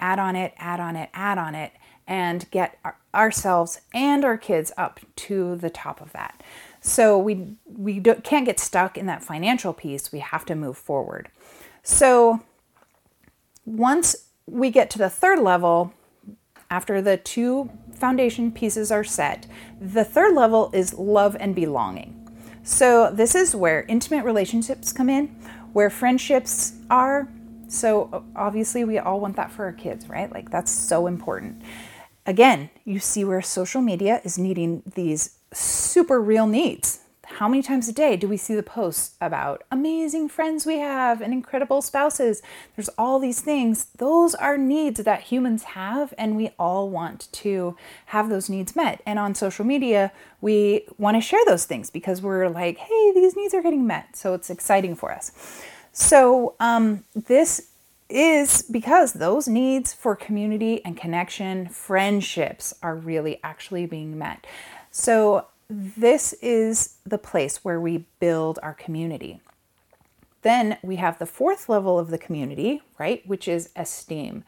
add 0.00 0.18
on 0.18 0.34
it 0.34 0.52
add 0.56 0.80
on 0.80 0.96
it 0.96 1.10
add 1.14 1.38
on 1.38 1.54
it 1.54 1.72
and 2.10 2.50
get 2.50 2.76
ourselves 3.14 3.80
and 3.94 4.24
our 4.24 4.36
kids 4.36 4.72
up 4.76 4.98
to 5.14 5.54
the 5.56 5.70
top 5.70 6.00
of 6.00 6.12
that. 6.12 6.42
So 6.80 7.16
we 7.16 7.54
we 7.64 8.00
can't 8.00 8.44
get 8.44 8.58
stuck 8.58 8.98
in 8.98 9.06
that 9.06 9.22
financial 9.22 9.72
piece. 9.72 10.10
We 10.10 10.18
have 10.18 10.44
to 10.46 10.56
move 10.56 10.76
forward. 10.76 11.28
So 11.84 12.40
once 13.64 14.16
we 14.46 14.70
get 14.70 14.90
to 14.90 14.98
the 14.98 15.10
third 15.10 15.38
level, 15.38 15.92
after 16.70 17.02
the 17.02 17.16
two 17.16 17.70
foundation 17.92 18.52
pieces 18.52 18.90
are 18.90 19.04
set, 19.04 19.46
the 19.80 20.04
third 20.04 20.34
level 20.34 20.70
is 20.72 20.94
love 20.94 21.36
and 21.38 21.54
belonging. 21.54 22.16
So 22.62 23.10
this 23.10 23.34
is 23.34 23.54
where 23.54 23.82
intimate 23.88 24.24
relationships 24.24 24.92
come 24.92 25.08
in, 25.08 25.28
where 25.72 25.90
friendships 25.90 26.74
are. 26.88 27.28
So 27.68 28.24
obviously 28.36 28.84
we 28.84 28.98
all 28.98 29.20
want 29.20 29.36
that 29.36 29.50
for 29.50 29.64
our 29.64 29.72
kids, 29.72 30.08
right? 30.08 30.30
Like 30.30 30.50
that's 30.50 30.70
so 30.70 31.06
important. 31.06 31.62
Again, 32.26 32.70
you 32.84 32.98
see 33.00 33.24
where 33.24 33.42
social 33.42 33.80
media 33.80 34.20
is 34.24 34.38
needing 34.38 34.82
these 34.94 35.38
super 35.52 36.20
real 36.20 36.46
needs. 36.46 36.99
How 37.34 37.48
many 37.48 37.62
times 37.62 37.88
a 37.88 37.92
day 37.92 38.16
do 38.16 38.28
we 38.28 38.36
see 38.36 38.54
the 38.54 38.62
posts 38.62 39.14
about 39.20 39.62
amazing 39.70 40.28
friends 40.28 40.66
we 40.66 40.78
have 40.78 41.22
and 41.22 41.32
incredible 41.32 41.80
spouses? 41.80 42.42
There's 42.76 42.90
all 42.98 43.18
these 43.18 43.40
things. 43.40 43.86
Those 43.96 44.34
are 44.34 44.58
needs 44.58 45.02
that 45.04 45.22
humans 45.22 45.62
have, 45.62 46.12
and 46.18 46.36
we 46.36 46.50
all 46.58 46.90
want 46.90 47.28
to 47.32 47.76
have 48.06 48.28
those 48.28 48.50
needs 48.50 48.76
met. 48.76 49.00
And 49.06 49.18
on 49.18 49.34
social 49.34 49.64
media, 49.64 50.12
we 50.40 50.84
want 50.98 51.16
to 51.16 51.20
share 51.20 51.40
those 51.46 51.64
things 51.64 51.88
because 51.88 52.20
we're 52.20 52.48
like, 52.48 52.76
hey, 52.76 53.12
these 53.14 53.36
needs 53.36 53.54
are 53.54 53.62
getting 53.62 53.86
met. 53.86 54.16
So 54.16 54.34
it's 54.34 54.50
exciting 54.50 54.94
for 54.94 55.12
us. 55.12 55.32
So, 55.92 56.54
um, 56.60 57.04
this 57.14 57.68
is 58.08 58.62
because 58.62 59.14
those 59.14 59.48
needs 59.48 59.92
for 59.92 60.16
community 60.16 60.84
and 60.84 60.96
connection, 60.96 61.68
friendships 61.68 62.74
are 62.82 62.96
really 62.96 63.40
actually 63.42 63.86
being 63.86 64.18
met. 64.18 64.46
So, 64.90 65.46
this 65.70 66.32
is 66.42 66.96
the 67.06 67.18
place 67.18 67.64
where 67.64 67.80
we 67.80 68.06
build 68.18 68.58
our 68.62 68.74
community. 68.74 69.40
Then 70.42 70.78
we 70.82 70.96
have 70.96 71.18
the 71.18 71.26
fourth 71.26 71.68
level 71.68 71.98
of 71.98 72.10
the 72.10 72.18
community, 72.18 72.82
right, 72.98 73.26
which 73.26 73.46
is 73.46 73.70
esteem. 73.76 74.42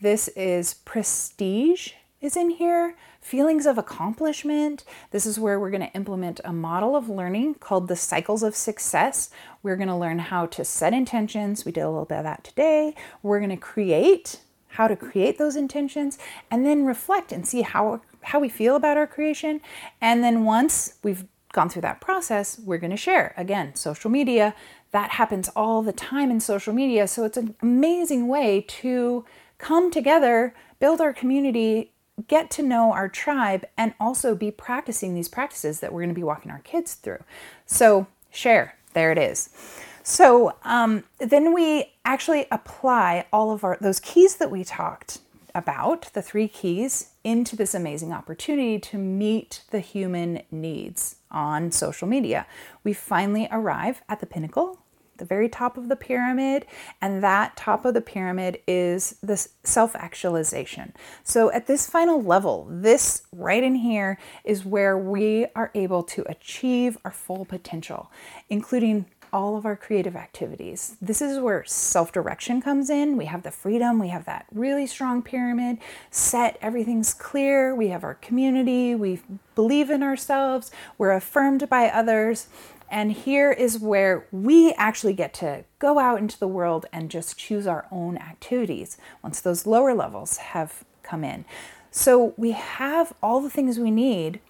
This 0.00 0.28
is 0.28 0.74
prestige 0.74 1.92
is 2.20 2.36
in 2.36 2.50
here, 2.50 2.96
feelings 3.20 3.66
of 3.66 3.78
accomplishment. 3.78 4.84
This 5.10 5.26
is 5.26 5.38
where 5.38 5.60
we're 5.60 5.70
going 5.70 5.86
to 5.86 5.94
implement 5.94 6.40
a 6.44 6.52
model 6.52 6.96
of 6.96 7.08
learning 7.08 7.54
called 7.54 7.88
the 7.88 7.96
cycles 7.96 8.42
of 8.42 8.56
success. 8.56 9.30
We're 9.62 9.76
going 9.76 9.88
to 9.88 9.96
learn 9.96 10.18
how 10.18 10.46
to 10.46 10.64
set 10.64 10.92
intentions. 10.92 11.64
We 11.64 11.72
did 11.72 11.82
a 11.82 11.88
little 11.88 12.04
bit 12.04 12.18
of 12.18 12.24
that 12.24 12.44
today. 12.44 12.94
We're 13.22 13.40
going 13.40 13.50
to 13.50 13.56
create 13.56 14.40
how 14.68 14.88
to 14.88 14.96
create 14.96 15.38
those 15.38 15.56
intentions 15.56 16.18
and 16.50 16.66
then 16.66 16.84
reflect 16.84 17.32
and 17.32 17.46
see 17.46 17.62
how 17.62 18.02
how 18.26 18.40
we 18.40 18.48
feel 18.48 18.76
about 18.76 18.96
our 18.96 19.06
creation. 19.06 19.60
And 20.00 20.22
then 20.22 20.44
once 20.44 20.94
we've 21.02 21.24
gone 21.52 21.68
through 21.68 21.82
that 21.82 22.00
process, 22.00 22.58
we're 22.58 22.78
going 22.78 22.90
to 22.90 22.96
share. 22.96 23.34
Again, 23.36 23.74
social 23.76 24.10
media, 24.10 24.54
that 24.90 25.10
happens 25.10 25.48
all 25.54 25.82
the 25.82 25.92
time 25.92 26.30
in 26.30 26.40
social 26.40 26.72
media. 26.72 27.06
So 27.06 27.24
it's 27.24 27.36
an 27.36 27.54
amazing 27.62 28.28
way 28.28 28.64
to 28.68 29.24
come 29.58 29.90
together, 29.90 30.54
build 30.80 31.00
our 31.00 31.12
community, 31.12 31.92
get 32.28 32.50
to 32.50 32.62
know 32.62 32.92
our 32.92 33.08
tribe, 33.08 33.64
and 33.78 33.94
also 34.00 34.34
be 34.34 34.50
practicing 34.50 35.14
these 35.14 35.28
practices 35.28 35.80
that 35.80 35.92
we're 35.92 36.00
going 36.00 36.08
to 36.08 36.14
be 36.14 36.24
walking 36.24 36.50
our 36.50 36.60
kids 36.60 36.94
through. 36.94 37.22
So 37.64 38.06
share. 38.30 38.76
There 38.92 39.12
it 39.12 39.18
is. 39.18 39.50
So 40.02 40.56
um, 40.64 41.04
then 41.18 41.52
we 41.52 41.92
actually 42.04 42.46
apply 42.50 43.26
all 43.32 43.50
of 43.50 43.62
our 43.64 43.76
those 43.80 44.00
keys 44.00 44.36
that 44.36 44.50
we 44.50 44.64
talked 44.64 45.18
about, 45.56 46.12
the 46.12 46.20
three 46.20 46.46
keys, 46.46 47.12
into 47.24 47.56
this 47.56 47.74
amazing 47.74 48.12
opportunity 48.12 48.78
to 48.78 48.98
meet 48.98 49.62
the 49.70 49.80
human 49.80 50.42
needs 50.50 51.16
on 51.30 51.72
social 51.72 52.06
media. 52.06 52.46
We 52.84 52.92
finally 52.92 53.48
arrive 53.50 54.02
at 54.06 54.20
the 54.20 54.26
pinnacle, 54.26 54.78
the 55.16 55.24
very 55.24 55.48
top 55.48 55.78
of 55.78 55.88
the 55.88 55.96
pyramid, 55.96 56.66
and 57.00 57.22
that 57.22 57.56
top 57.56 57.86
of 57.86 57.94
the 57.94 58.02
pyramid 58.02 58.60
is 58.66 59.16
this 59.22 59.48
self 59.64 59.96
actualization. 59.96 60.92
So, 61.24 61.50
at 61.52 61.66
this 61.66 61.88
final 61.88 62.22
level, 62.22 62.68
this 62.70 63.22
right 63.32 63.64
in 63.64 63.76
here 63.76 64.18
is 64.44 64.66
where 64.66 64.98
we 64.98 65.46
are 65.56 65.70
able 65.74 66.02
to 66.02 66.22
achieve 66.28 66.98
our 67.02 67.10
full 67.10 67.46
potential, 67.46 68.10
including 68.50 69.06
all 69.32 69.56
of 69.56 69.64
our 69.66 69.76
creative 69.76 70.16
activities. 70.16 70.96
This 71.00 71.20
is 71.20 71.38
where 71.38 71.64
self 71.64 72.12
direction 72.12 72.60
comes 72.60 72.90
in. 72.90 73.16
We 73.16 73.26
have 73.26 73.42
the 73.42 73.50
freedom, 73.50 73.98
we 73.98 74.08
have 74.08 74.24
that 74.26 74.46
really 74.52 74.86
strong 74.86 75.22
pyramid 75.22 75.78
set, 76.10 76.58
everything's 76.60 77.14
clear, 77.14 77.74
we 77.74 77.88
have 77.88 78.04
our 78.04 78.14
community, 78.14 78.94
we 78.94 79.20
believe 79.54 79.90
in 79.90 80.02
ourselves, 80.02 80.70
we're 80.98 81.12
affirmed 81.12 81.68
by 81.68 81.88
others. 81.88 82.48
And 82.88 83.12
here 83.12 83.50
is 83.50 83.78
where 83.78 84.26
we 84.30 84.72
actually 84.74 85.14
get 85.14 85.34
to 85.34 85.64
go 85.78 85.98
out 85.98 86.20
into 86.20 86.38
the 86.38 86.46
world 86.46 86.86
and 86.92 87.10
just 87.10 87.36
choose 87.36 87.66
our 87.66 87.86
own 87.90 88.16
activities 88.16 88.96
once 89.22 89.40
those 89.40 89.66
lower 89.66 89.92
levels 89.92 90.36
have 90.36 90.84
come 91.02 91.24
in. 91.24 91.44
So 91.90 92.34
we 92.36 92.52
have 92.52 93.12
all 93.22 93.40
the 93.40 93.50
things 93.50 93.78
we 93.78 93.90
need 93.90 94.40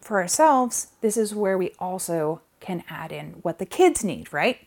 for 0.00 0.20
ourselves. 0.20 0.88
This 1.00 1.16
is 1.16 1.34
where 1.34 1.56
we 1.56 1.72
also 1.78 2.42
can 2.62 2.82
add 2.88 3.12
in 3.12 3.32
what 3.42 3.58
the 3.58 3.66
kids 3.66 4.02
need, 4.02 4.32
right? 4.32 4.58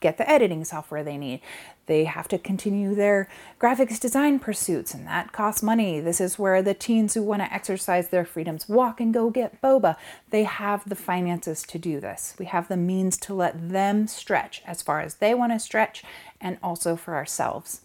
Get 0.00 0.18
the 0.18 0.28
editing 0.28 0.64
software 0.64 1.04
they 1.04 1.16
need. 1.16 1.40
They 1.86 2.04
have 2.04 2.26
to 2.28 2.38
continue 2.38 2.92
their 2.92 3.28
graphics 3.60 4.00
design 4.00 4.40
pursuits, 4.40 4.94
and 4.94 5.06
that 5.06 5.30
costs 5.30 5.62
money. 5.62 6.00
This 6.00 6.20
is 6.20 6.40
where 6.40 6.60
the 6.60 6.74
teens 6.74 7.14
who 7.14 7.22
want 7.22 7.42
to 7.42 7.52
exercise 7.52 8.08
their 8.08 8.24
freedoms 8.24 8.68
walk 8.68 9.00
and 9.00 9.14
go 9.14 9.30
get 9.30 9.62
boba. 9.62 9.96
They 10.30 10.42
have 10.42 10.88
the 10.88 10.96
finances 10.96 11.62
to 11.64 11.78
do 11.78 12.00
this. 12.00 12.34
We 12.36 12.46
have 12.46 12.66
the 12.66 12.76
means 12.76 13.16
to 13.18 13.34
let 13.34 13.70
them 13.70 14.08
stretch 14.08 14.62
as 14.66 14.82
far 14.82 15.00
as 15.00 15.16
they 15.16 15.34
want 15.34 15.52
to 15.52 15.60
stretch, 15.60 16.02
and 16.40 16.58
also 16.64 16.96
for 16.96 17.14
ourselves. 17.14 17.82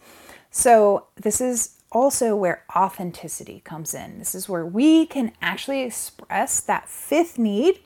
So, 0.50 1.05
this 1.15 1.39
is 1.39 1.77
also 1.91 2.36
where 2.36 2.63
authenticity 2.75 3.62
comes 3.63 3.93
in. 3.93 4.19
This 4.19 4.33
is 4.33 4.50
where 4.50 4.65
we 4.65 5.05
can 5.05 5.33
actually 5.41 5.83
express 5.83 6.59
that 6.62 6.89
fifth 6.89 7.38
need 7.38 7.79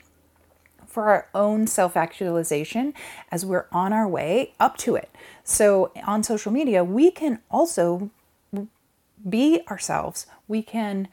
for 0.92 1.08
our 1.08 1.26
own 1.34 1.66
self 1.66 1.96
actualization 1.96 2.92
as 3.30 3.46
we're 3.46 3.66
on 3.72 3.94
our 3.94 4.06
way 4.06 4.52
up 4.60 4.76
to 4.76 4.94
it. 4.94 5.10
So, 5.42 5.90
on 6.06 6.22
social 6.22 6.52
media, 6.52 6.84
we 6.84 7.10
can 7.10 7.40
also 7.50 8.10
be 9.26 9.62
ourselves. 9.70 10.26
We 10.46 10.62
can 10.62 11.08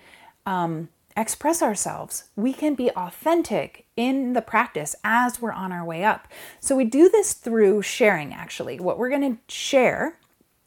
um, 0.46 0.90
express 1.16 1.62
ourselves. 1.62 2.26
We 2.36 2.52
can 2.52 2.76
be 2.76 2.92
authentic 2.92 3.86
in 3.96 4.34
the 4.34 4.42
practice 4.42 4.96
as 5.04 5.42
we're 5.42 5.54
on 5.54 5.72
our 5.72 5.86
way 5.86 6.04
up. 6.04 6.28
So, 6.60 6.76
we 6.76 6.84
do 6.84 7.08
this 7.08 7.32
through 7.32 7.82
sharing, 7.82 8.34
actually. 8.34 8.82
What 8.82 8.98
we're 8.98 9.10
going 9.10 9.38
to 9.38 9.54
share 9.54 10.19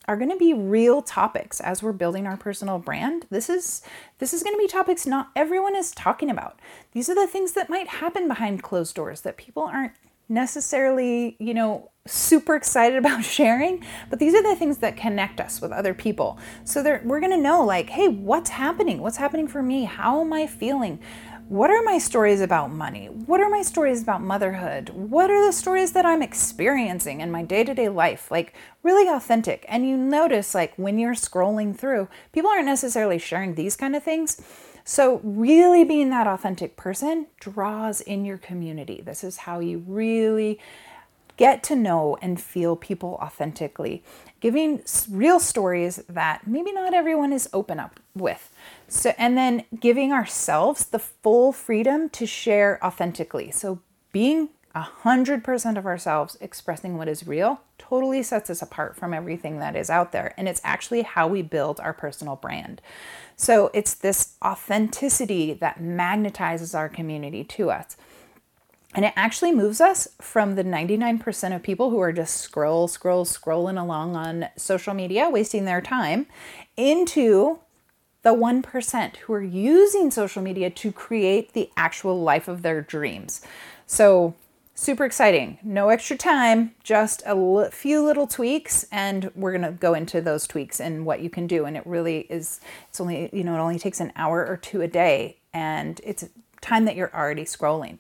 are 0.09 0.17
going 0.17 0.31
to 0.31 0.37
be 0.37 0.53
real 0.53 1.03
topics 1.03 1.61
as 1.61 1.83
we're 1.83 1.93
building 1.93 2.27
our 2.27 2.37
personal 2.37 2.79
brand. 2.79 3.27
This 3.31 3.49
is 3.49 3.83
this 4.19 4.35
is 4.35 4.43
going 4.43 4.55
to 4.55 4.59
be 4.59 4.67
topics 4.67 5.07
not 5.07 5.31
everyone 5.37 5.77
is 5.77 5.93
talking 5.93 6.31
about. 6.31 6.59
These 6.93 7.09
are 7.09 7.15
the 7.15 7.27
things 7.27 7.53
that 7.53 7.71
might 7.71 7.89
happen 7.89 8.29
behind 8.29 8.63
closed 8.63 8.95
doors 8.95 9.21
that 9.23 9.37
people 9.37 9.63
aren't 9.63 9.93
necessarily, 10.29 11.37
you 11.39 11.55
know, 11.55 11.91
super 12.07 12.55
excited 12.57 12.99
about 13.05 13.25
sharing, 13.25 13.85
but 14.11 14.19
these 14.19 14.35
are 14.35 14.43
the 14.43 14.57
things 14.57 14.79
that 14.79 14.97
connect 14.97 15.41
us 15.41 15.61
with 15.61 15.73
other 15.73 15.95
people. 15.95 16.39
So 16.65 16.83
we're 17.05 17.21
going 17.21 17.33
to 17.33 17.39
know 17.39 17.65
like, 17.65 17.91
hey, 17.91 18.09
what's 18.09 18.51
happening? 18.51 19.01
What's 19.01 19.19
happening 19.19 19.47
for 19.47 19.63
me? 19.63 19.85
How 19.85 20.21
am 20.21 20.33
I 20.33 20.47
feeling? 20.47 20.99
What 21.53 21.71
are 21.71 21.83
my 21.83 21.99
stories 21.99 22.41
about 22.41 22.73
money? 22.73 23.09
What 23.09 23.43
are 23.43 23.51
my 23.51 23.61
stories 23.61 24.01
about 24.01 24.23
motherhood? 24.23 24.89
What 24.89 25.31
are 25.31 25.45
the 25.45 25.53
stories 25.53 25.93
that 25.93 26.07
I'm 26.07 26.23
experiencing 26.23 27.21
in 27.21 27.31
my 27.31 27.43
day 27.43 27.63
to 27.63 27.75
day 27.75 27.91
life? 27.91 28.31
Like, 28.31 28.55
really 28.83 29.07
authentic. 29.07 29.67
And 29.69 29.87
you 29.87 29.99
notice, 29.99 30.55
like, 30.55 30.73
when 30.77 30.99
you're 30.99 31.13
scrolling 31.13 31.77
through, 31.77 32.09
people 32.33 32.51
aren't 32.51 32.65
necessarily 32.65 33.19
sharing 33.19 33.55
these 33.55 33.77
kind 33.77 33.95
of 33.95 34.03
things. 34.03 34.41
So, 34.85 35.21
really 35.23 35.85
being 35.85 36.09
that 36.09 36.27
authentic 36.27 36.75
person 36.77 37.27
draws 37.39 38.01
in 38.01 38.25
your 38.25 38.39
community. 38.39 39.03
This 39.05 39.23
is 39.23 39.37
how 39.37 39.61
you 39.61 39.85
really 39.87 40.59
get 41.37 41.63
to 41.65 41.77
know 41.77 42.17
and 42.23 42.41
feel 42.41 42.77
people 42.77 43.19
authentically, 43.23 44.03
giving 44.41 44.83
real 45.11 45.39
stories 45.39 45.97
that 46.09 46.47
maybe 46.47 46.73
not 46.73 46.95
everyone 46.95 47.33
is 47.33 47.49
open 47.53 47.79
up 47.79 48.01
with. 48.15 48.51
So 48.93 49.15
and 49.17 49.39
then 49.39 49.65
giving 49.81 50.13
ourselves 50.13 50.85
the 50.85 50.99
full 50.99 51.51
freedom 51.51 52.11
to 52.11 52.27
share 52.27 52.79
authentically. 52.85 53.51
So 53.51 53.81
being 54.13 54.51
a 54.75 54.83
hundred 54.83 55.43
percent 55.43 55.79
of 55.79 55.87
ourselves 55.87 56.37
expressing 56.43 56.99
what 56.99 57.09
is 57.09 57.27
real 57.27 57.63
totally 57.79 58.23
sets 58.23 58.51
us 58.51 58.61
apart 58.61 58.95
from 58.95 59.15
everything 59.15 59.61
that 59.61 59.77
is 59.77 59.89
out 59.89 60.13
there. 60.13 60.35
And 60.37 60.47
it's 60.47 60.61
actually 60.63 61.03
how 61.03 61.27
we 61.27 61.41
build 61.41 61.81
our 61.81 61.95
personal 61.95 62.37
brand. 62.37 62.83
So 63.35 63.71
it's 63.73 63.95
this 63.95 64.35
authenticity 64.45 65.55
that 65.55 65.81
magnetizes 65.81 66.75
our 66.75 66.91
community 66.91 67.45
to 67.45 67.71
us. 67.71 67.97
And 68.95 69.07
it 69.07 69.15
actually 69.17 69.53
moves 69.53 69.81
us 69.81 70.07
from 70.21 70.55
the 70.55 70.65
99% 70.65 71.57
of 71.57 71.63
people 71.63 71.89
who 71.89 71.99
are 72.01 72.13
just 72.13 72.37
scroll, 72.37 72.89
scroll, 72.89 73.25
scrolling 73.25 73.81
along 73.81 74.17
on 74.17 74.51
social 74.59 74.93
media, 74.93 75.31
wasting 75.31 75.65
their 75.65 75.81
time, 75.81 76.27
into 76.77 77.59
the 78.23 78.35
1% 78.35 79.17
who 79.17 79.33
are 79.33 79.43
using 79.43 80.11
social 80.11 80.43
media 80.43 80.71
to 80.71 80.93
create 80.93 81.53
the 81.53 81.71
actual 81.77 82.21
life 82.21 82.49
of 82.49 82.63
their 82.63 82.81
dreams. 82.81 83.43
So, 83.87 84.35
super 84.75 85.05
exciting. 85.05 85.59
No 85.63 85.89
extra 85.91 86.17
time, 86.17 86.75
just 86.83 87.23
a 87.23 87.31
l- 87.31 87.69
few 87.71 88.03
little 88.03 88.27
tweaks, 88.27 88.87
and 88.91 89.31
we're 89.35 89.53
gonna 89.53 89.73
go 89.73 89.95
into 89.95 90.21
those 90.21 90.47
tweaks 90.47 90.81
and 90.81 91.05
what 91.05 91.21
you 91.21 91.31
can 91.31 91.47
do. 91.47 91.65
And 91.65 91.77
it 91.77 91.87
really 91.87 92.21
is, 92.31 92.61
it's 92.89 93.01
only, 93.01 93.29
you 93.33 93.45
know, 93.45 93.55
it 93.55 93.61
only 93.61 93.79
takes 93.79 94.01
an 94.01 94.13
hour 94.17 94.47
or 94.47 94.57
two 94.57 94.83
a 94.83 94.89
day, 94.89 95.39
and 95.53 96.01
it's 96.05 96.25
time 96.61 96.85
that 96.85 96.97
you're 96.97 97.15
already 97.15 97.45
scrolling. 97.45 97.99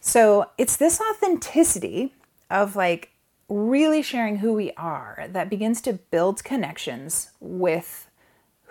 So, 0.00 0.50
it's 0.56 0.76
this 0.76 1.00
authenticity 1.00 2.14
of 2.50 2.76
like 2.76 3.10
really 3.48 4.02
sharing 4.02 4.38
who 4.38 4.52
we 4.54 4.72
are 4.72 5.26
that 5.30 5.50
begins 5.50 5.80
to 5.82 5.92
build 5.92 6.42
connections 6.44 7.30
with 7.40 8.08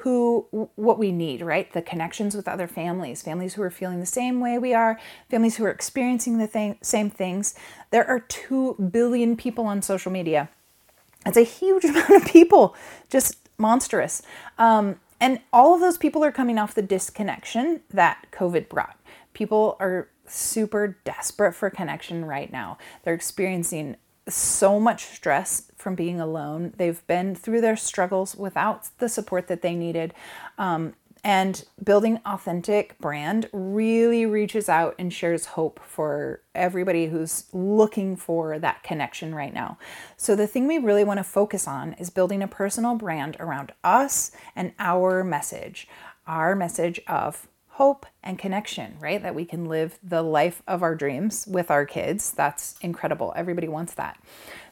who 0.04 0.70
what 0.76 1.00
we 1.00 1.14
need 1.14 1.42
right? 1.42 1.72
The 1.72 1.82
connections 1.82 2.36
with 2.36 2.48
other 2.48 2.68
families 2.68 3.22
families 3.22 3.54
who 3.54 3.62
are 3.62 3.70
feeling 3.70 4.02
the 4.02 4.06
same 4.06 4.42
way 4.42 4.58
we 4.58 4.74
are 4.74 5.00
families 5.30 5.56
who 5.56 5.64
are 5.64 5.70
experiencing 5.70 6.40
the 6.40 6.48
thing, 6.48 6.78
same 6.82 7.10
things. 7.10 7.56
There 7.92 8.06
are 8.06 8.20
2 8.20 8.90
billion 8.92 9.38
people 9.38 9.66
on 9.66 9.82
social 9.82 10.12
media. 10.12 10.50
It's 11.26 11.38
a 11.38 11.44
huge 11.44 11.86
amount 11.86 12.12
of 12.12 12.26
people 12.26 12.76
just 13.10 13.38
monstrous. 13.58 14.22
Um, 14.58 15.00
and 15.22 15.40
all 15.54 15.74
of 15.74 15.80
those 15.80 15.98
people 15.98 16.22
are 16.26 16.34
coming 16.34 16.58
off 16.58 16.76
the 16.76 16.82
disconnection 16.82 17.80
that 17.90 18.26
covid 18.34 18.68
brought. 18.68 19.00
People 19.34 19.78
are 19.80 20.10
super 20.28 20.98
desperate 21.06 21.54
for 21.54 21.70
connection 21.70 22.26
right 22.26 22.52
now. 22.52 22.78
They're 23.04 23.14
experiencing 23.14 23.96
so 24.28 24.80
much 24.80 25.06
stress 25.06 25.72
from 25.78 25.96
being 25.96 26.20
alone. 26.20 26.74
They've 26.78 27.06
been 27.08 27.36
through 27.36 27.62
their 27.62 27.76
struggles 27.76 28.36
without 28.36 28.90
the 29.00 29.10
support 29.10 29.48
that 29.48 29.62
they 29.62 29.76
needed. 29.76 30.14
Um, 30.58 30.94
and 31.26 31.64
building 31.82 32.20
authentic 32.26 32.98
brand 33.00 33.50
really 33.54 34.26
reaches 34.26 34.68
out 34.68 34.94
and 35.00 35.14
shares 35.14 35.46
hope 35.46 35.80
for 35.82 36.42
everybody 36.54 37.08
who's 37.08 37.46
looking 37.54 38.18
for 38.18 38.60
that 38.60 38.84
connection 38.84 39.34
right 39.34 39.54
now. 39.54 39.78
So, 40.18 40.36
the 40.36 40.48
thing 40.48 40.68
we 40.68 40.80
really 40.80 41.06
want 41.06 41.20
to 41.20 41.24
focus 41.24 41.66
on 41.66 41.94
is 41.94 42.10
building 42.10 42.44
a 42.44 42.48
personal 42.48 42.96
brand 42.96 43.38
around 43.40 43.72
us 43.86 44.32
and 44.54 44.74
our 44.80 45.24
message, 45.24 45.88
our 46.28 46.58
message 46.58 47.00
of 47.08 47.48
hope 47.74 48.06
and 48.22 48.38
connection, 48.38 48.96
right? 49.00 49.22
That 49.24 49.34
we 49.34 49.46
can 49.46 49.66
live 49.66 49.98
the 50.04 50.22
life 50.22 50.62
of 50.68 50.84
our 50.84 50.94
dreams 50.94 51.48
with 51.50 51.72
our 51.72 51.88
kids. 51.88 52.32
That's 52.32 52.76
incredible. 52.82 53.34
Everybody 53.36 53.68
wants 53.68 53.96
that. 53.96 54.20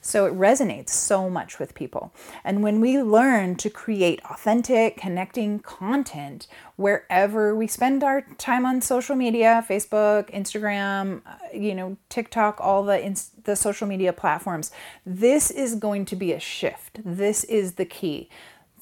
So 0.01 0.27
it 0.27 0.33
resonates 0.33 0.89
so 0.89 1.27
much 1.27 1.57
with 1.57 1.73
people. 1.73 2.13
And 2.43 2.61
when 2.61 2.79
we 2.79 3.01
learn 3.01 3.55
to 3.55 3.71
create 3.71 4.19
authentic, 4.29 4.97
connecting 4.97 5.59
content 5.59 6.47
wherever 6.75 7.55
we 7.55 7.65
spend 7.65 8.03
our 8.03 8.21
time 8.37 8.67
on 8.67 8.81
social 8.81 9.15
media, 9.15 9.65
Facebook, 9.67 10.31
Instagram, 10.31 11.21
uh, 11.25 11.35
you 11.53 11.73
know, 11.73 11.97
TikTok, 12.09 12.59
all 12.61 12.83
the 12.83 12.99
the 13.43 13.55
social 13.55 13.87
media 13.87 14.13
platforms, 14.13 14.71
this 15.05 15.49
is 15.49 15.73
going 15.73 16.05
to 16.05 16.15
be 16.15 16.33
a 16.33 16.39
shift. 16.39 16.99
This 17.03 17.43
is 17.45 17.73
the 17.73 17.85
key. 17.85 18.29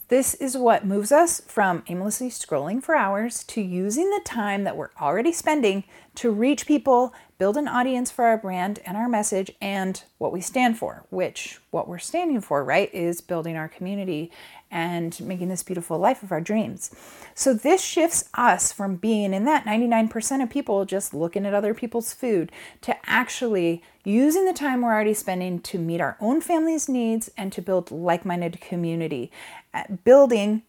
This 0.10 0.34
is 0.34 0.58
what 0.58 0.88
moves 0.88 1.12
us 1.12 1.40
from 1.46 1.84
aimlessly 1.88 2.32
scrolling 2.32 2.82
for 2.82 2.96
hours 2.96 3.44
to 3.44 3.62
using 3.62 4.10
the 4.10 4.22
time 4.26 4.64
that 4.64 4.76
we're 4.76 4.90
already 5.00 5.32
spending 5.32 5.84
to 6.16 6.32
reach 6.32 6.66
people, 6.66 7.14
build 7.40 7.56
an 7.56 7.70
audience 7.70 8.12
for 8.12 8.26
our 8.26 8.38
brand 8.38 8.80
and 8.86 8.98
our 8.98 9.08
message 9.08 9.50
and 9.62 10.04
what 10.18 10.34
we 10.34 10.42
stand 10.42 10.78
for, 10.78 11.06
which 11.10 11.60
what 11.72 11.88
we're 11.88 11.98
standing 11.98 12.42
for, 12.42 12.66
right, 12.66 12.94
is 12.94 13.22
building 13.22 13.56
our 13.56 13.70
community 13.70 14.30
and 14.70 15.18
making 15.22 15.48
this 15.48 15.64
beautiful 15.64 15.98
life 15.98 16.22
of 16.22 16.34
our 16.34 16.42
dreams. 16.42 16.92
So 17.34 17.54
this 17.54 17.82
shifts 17.82 18.30
us 18.34 18.74
from 18.74 18.98
being 18.98 19.34
in 19.34 19.46
that 19.46 19.64
99% 19.64 20.44
of 20.44 20.50
people 20.50 20.84
just 20.84 21.14
looking 21.14 21.46
at 21.46 21.54
other 21.54 21.74
people's 21.74 22.14
food 22.14 22.52
to 22.82 22.96
actually 23.10 23.82
using 24.04 24.44
the 24.44 24.54
time 24.54 24.82
we're 24.82 24.94
already 24.94 25.14
spending 25.14 25.62
to 25.62 25.80
meet 25.80 26.02
our 26.02 26.18
own 26.20 26.42
family's 26.42 26.90
needs 26.90 27.32
and 27.38 27.54
to 27.54 27.62
build 27.62 27.90
like-minded 27.90 28.60
community, 28.60 29.32
uh, 29.74 29.84
building 30.04 30.64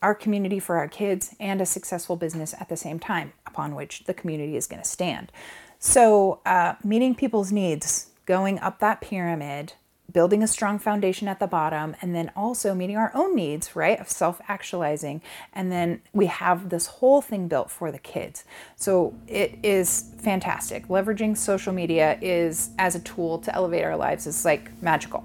our 0.00 0.14
community 0.14 0.60
for 0.60 0.76
our 0.76 0.88
kids 0.88 1.34
and 1.40 1.60
a 1.60 1.66
successful 1.66 2.16
business 2.16 2.54
at 2.60 2.68
the 2.68 2.76
same 2.76 2.98
time 2.98 3.32
upon 3.46 3.74
which 3.74 4.04
the 4.04 4.14
community 4.14 4.56
is 4.56 4.66
going 4.68 4.82
to 4.82 4.88
stand. 4.88 5.32
So, 5.84 6.38
uh, 6.46 6.74
meeting 6.84 7.16
people's 7.16 7.50
needs, 7.50 8.10
going 8.24 8.60
up 8.60 8.78
that 8.78 9.00
pyramid, 9.00 9.72
building 10.12 10.40
a 10.40 10.46
strong 10.46 10.78
foundation 10.78 11.26
at 11.26 11.40
the 11.40 11.48
bottom 11.48 11.96
and 12.00 12.14
then 12.14 12.30
also 12.36 12.72
meeting 12.72 12.96
our 12.96 13.10
own 13.16 13.34
needs, 13.34 13.74
right? 13.74 13.98
Of 13.98 14.08
self 14.08 14.40
actualizing. 14.46 15.22
And 15.52 15.72
then 15.72 16.00
we 16.12 16.26
have 16.26 16.68
this 16.68 16.86
whole 16.86 17.20
thing 17.20 17.48
built 17.48 17.68
for 17.68 17.90
the 17.90 17.98
kids. 17.98 18.44
So 18.76 19.12
it 19.26 19.58
is 19.64 20.12
fantastic. 20.18 20.86
Leveraging 20.86 21.36
social 21.36 21.72
media 21.72 22.16
is 22.22 22.70
as 22.78 22.94
a 22.94 23.00
tool 23.00 23.40
to 23.40 23.52
elevate 23.52 23.82
our 23.82 23.96
lives 23.96 24.28
is 24.28 24.44
like 24.44 24.70
magical. 24.80 25.24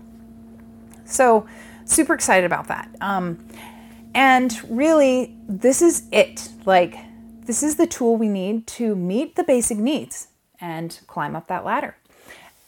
So, 1.06 1.46
super 1.86 2.16
excited 2.16 2.48
about 2.48 2.68
that. 2.70 2.90
Um, 3.00 3.48
and 4.16 4.60
really, 4.68 5.36
this 5.48 5.84
is 5.84 6.08
it. 6.12 6.50
Like, 6.66 6.98
this 7.46 7.62
is 7.62 7.76
the 7.76 7.86
tool 7.86 8.18
we 8.18 8.28
need 8.28 8.66
to 8.68 8.96
meet 8.96 9.36
the 9.36 9.44
basic 9.44 9.78
needs 9.78 10.30
and 10.60 11.00
climb 11.08 11.36
up 11.36 11.48
that 11.48 11.66
ladder. 11.66 11.96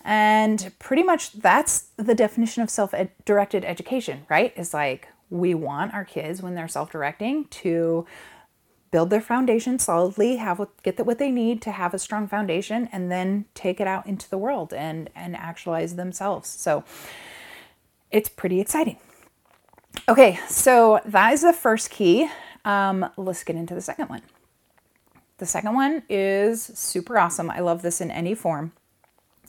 And 0.03 0.71
pretty 0.79 1.03
much 1.03 1.33
that's 1.33 1.89
the 1.97 2.15
definition 2.15 2.63
of 2.63 2.69
self 2.69 2.93
directed 3.25 3.65
education, 3.65 4.25
right? 4.29 4.53
Is 4.55 4.73
like 4.73 5.09
we 5.29 5.53
want 5.53 5.93
our 5.93 6.05
kids 6.05 6.41
when 6.41 6.55
they're 6.55 6.67
self 6.67 6.91
directing 6.91 7.45
to 7.45 8.05
build 8.91 9.09
their 9.09 9.21
foundation 9.21 9.77
solidly, 9.77 10.37
have 10.37 10.57
what, 10.57 10.81
get 10.81 11.05
what 11.05 11.19
they 11.19 11.31
need 11.31 11.61
to 11.61 11.71
have 11.71 11.93
a 11.93 11.99
strong 11.99 12.27
foundation, 12.27 12.89
and 12.91 13.11
then 13.11 13.45
take 13.53 13.79
it 13.79 13.87
out 13.87 14.07
into 14.07 14.29
the 14.29 14.37
world 14.37 14.73
and 14.73 15.09
and 15.15 15.35
actualize 15.35 15.95
themselves. 15.95 16.49
So 16.49 16.83
it's 18.09 18.29
pretty 18.29 18.59
exciting. 18.59 18.97
Okay, 20.07 20.39
so 20.47 21.01
that 21.05 21.33
is 21.33 21.41
the 21.41 21.53
first 21.53 21.89
key. 21.89 22.29
Um, 22.65 23.09
let's 23.17 23.43
get 23.43 23.55
into 23.55 23.75
the 23.75 23.81
second 23.81 24.09
one. 24.09 24.21
The 25.39 25.45
second 25.45 25.73
one 25.73 26.03
is 26.09 26.61
super 26.61 27.17
awesome. 27.17 27.49
I 27.49 27.59
love 27.59 27.81
this 27.81 28.01
in 28.01 28.11
any 28.11 28.35
form 28.35 28.73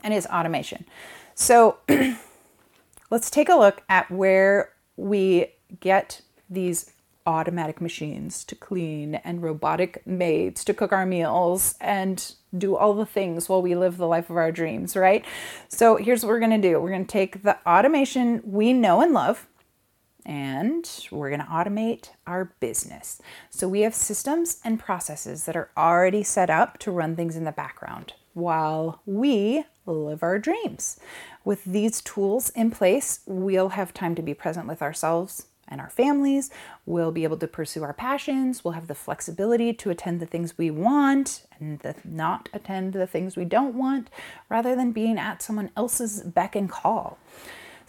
and 0.03 0.15
is 0.15 0.27
automation. 0.27 0.87
So 1.35 1.79
let's 3.11 3.31
take 3.31 3.49
a 3.49 3.57
look 3.57 3.83
at 3.89 4.11
where 4.11 4.73
we 4.97 5.49
get 5.81 6.23
these 6.49 6.93
automatic 7.27 7.81
machines 7.81 8.45
to 8.45 8.55
clean 8.55 9.17
and 9.17 9.43
robotic 9.43 10.05
maids 10.07 10.65
to 10.65 10.75
cook 10.75 10.93
our 10.93 11.07
meals 11.07 11.75
and 11.81 12.35
do 12.57 12.77
all 12.77 12.95
the 12.95 13.07
things 13.07 13.49
while 13.49 13.63
we 13.63 13.75
live 13.75 13.97
the 13.97 14.07
life 14.07 14.31
of 14.31 14.37
our 14.37 14.51
dreams, 14.51 14.97
right? 14.97 15.25
So 15.69 15.97
here's 15.97 16.25
what 16.25 16.31
we're 16.31 16.41
going 16.41 16.61
to 16.61 16.69
do. 16.69 16.81
We're 16.81 16.91
going 16.91 17.07
to 17.07 17.13
take 17.13 17.43
the 17.43 17.59
automation 17.67 18.43
we 18.45 18.73
know 18.73 19.01
and 19.01 19.13
love 19.13 19.47
and 20.25 21.07
we're 21.11 21.31
going 21.31 21.41
to 21.41 21.47
automate 21.47 22.11
our 22.27 22.53
business. 22.61 23.21
So 23.51 23.69
we 23.69 23.81
have 23.81 23.95
systems 23.95 24.61
and 24.65 24.79
processes 24.79 25.45
that 25.45 25.57
are 25.57 25.71
already 25.77 26.23
set 26.23 26.51
up 26.51 26.79
to 26.79 26.91
run 26.91 27.17
things 27.17 27.37
in 27.37 27.45
the 27.45 27.53
background 27.53 28.15
while 28.35 29.01
we 29.07 29.65
live 29.87 30.23
our 30.23 30.39
dreams. 30.39 30.99
With 31.45 31.65
these 31.65 32.01
tools 32.01 32.51
in 32.51 32.71
place, 32.71 33.21
we'll 33.27 33.71
have 33.71 33.93
time 33.93 34.15
to 34.15 34.23
be 34.23 34.35
present 34.35 34.69
with 34.69 34.83
ourselves 34.83 35.47
and 35.67 35.81
our 35.81 35.91
families. 35.91 36.51
We'll 36.85 37.13
be 37.13 37.25
able 37.25 37.37
to 37.39 37.47
pursue 37.47 37.83
our 37.83 37.93
passions. 37.93 38.65
We'll 38.65 38.75
have 38.75 38.89
the 38.89 38.95
flexibility 38.95 39.73
to 39.73 39.91
attend 39.91 40.21
the 40.21 40.27
things 40.27 40.59
we 40.59 40.71
want 40.71 41.47
and 41.59 41.79
the, 41.81 41.95
not 42.05 42.49
attend 42.53 42.93
the 42.93 43.07
things 43.07 43.37
we 43.37 43.45
don't 43.45 43.75
want, 43.75 44.11
rather 44.49 44.75
than 44.75 44.93
being 44.93 45.19
at 45.19 45.43
someone 45.43 45.71
else's 45.77 46.23
beck 46.23 46.57
and 46.57 46.69
call. 46.69 47.19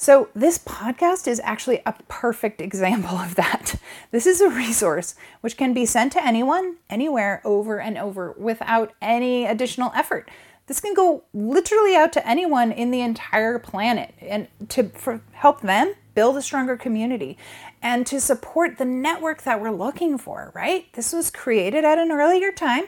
So, 0.01 0.29
this 0.33 0.57
podcast 0.57 1.27
is 1.27 1.39
actually 1.43 1.83
a 1.85 1.93
perfect 2.07 2.59
example 2.59 3.17
of 3.17 3.35
that. 3.35 3.75
This 4.09 4.25
is 4.25 4.41
a 4.41 4.49
resource 4.49 5.13
which 5.41 5.57
can 5.57 5.75
be 5.75 5.85
sent 5.85 6.11
to 6.13 6.25
anyone, 6.25 6.77
anywhere, 6.89 7.39
over 7.45 7.79
and 7.79 7.99
over 7.99 8.31
without 8.35 8.93
any 8.99 9.45
additional 9.45 9.91
effort. 9.95 10.27
This 10.65 10.79
can 10.79 10.95
go 10.95 11.25
literally 11.35 11.95
out 11.95 12.11
to 12.13 12.27
anyone 12.27 12.71
in 12.71 12.89
the 12.89 13.01
entire 13.01 13.59
planet 13.59 14.15
and 14.19 14.47
to 14.69 14.89
help 15.33 15.61
them 15.61 15.93
build 16.15 16.35
a 16.35 16.41
stronger 16.41 16.77
community 16.77 17.37
and 17.83 18.07
to 18.07 18.19
support 18.19 18.79
the 18.79 18.85
network 18.85 19.43
that 19.43 19.61
we're 19.61 19.69
looking 19.69 20.17
for, 20.17 20.51
right? 20.55 20.91
This 20.93 21.13
was 21.13 21.29
created 21.29 21.85
at 21.85 21.99
an 21.99 22.11
earlier 22.11 22.51
time, 22.51 22.85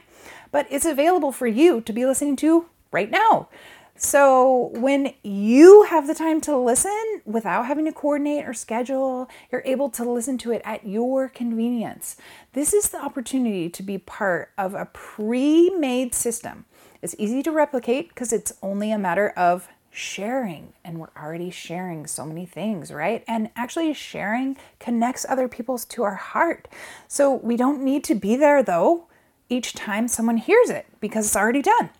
but 0.52 0.66
it's 0.72 0.86
available 0.86 1.32
for 1.32 1.46
you 1.46 1.80
to 1.82 1.94
be 1.94 2.08
listening 2.08 2.38
to 2.38 2.66
right 2.92 3.12
now. 3.12 3.50
So, 3.96 4.72
when 4.74 5.14
you 5.22 5.84
have 5.84 6.08
the 6.08 6.16
time 6.16 6.42
to 6.42 6.58
listen 6.58 7.22
without 7.26 7.68
having 7.68 7.86
to 7.86 7.92
coordinate 7.92 8.46
or 8.46 8.54
schedule, 8.54 9.30
you're 9.52 9.62
able 9.66 9.90
to 9.92 10.04
listen 10.04 10.40
to 10.40 10.52
it 10.52 10.64
at 10.66 10.88
your 10.88 11.30
convenience. 11.30 12.18
This 12.54 12.74
is 12.74 12.90
the 12.90 13.00
opportunity 13.00 13.70
to 13.70 13.84
be 13.84 14.00
part 14.00 14.50
of 14.58 14.74
a 14.74 14.86
pre 14.92 15.70
made 15.70 16.16
system. 16.16 16.66
It's 17.04 17.16
easy 17.20 17.44
to 17.44 17.52
replicate 17.52 18.10
because 18.10 18.34
it's 18.34 18.54
only 18.64 18.92
a 18.92 18.98
matter 18.98 19.30
of 19.30 19.68
sharing. 19.92 20.74
And 20.84 20.98
we're 21.00 21.12
already 21.16 21.52
sharing 21.52 22.08
so 22.08 22.26
many 22.26 22.48
things, 22.48 22.92
right? 22.92 23.24
And 23.28 23.52
actually, 23.56 23.94
sharing 23.94 24.58
connects 24.80 25.24
other 25.30 25.48
people's 25.48 25.86
to 25.86 26.02
our 26.02 26.16
heart. 26.16 26.68
So 27.08 27.32
we 27.36 27.58
don't 27.58 27.84
need 27.84 28.04
to 28.06 28.16
be 28.16 28.36
there 28.36 28.64
though 28.64 29.06
each 29.50 29.74
time 29.74 30.08
someone 30.08 30.38
hears 30.38 30.72
it 30.72 30.88
because 31.00 31.28
it's 31.28 31.36
already 31.36 31.62
done. 31.62 31.92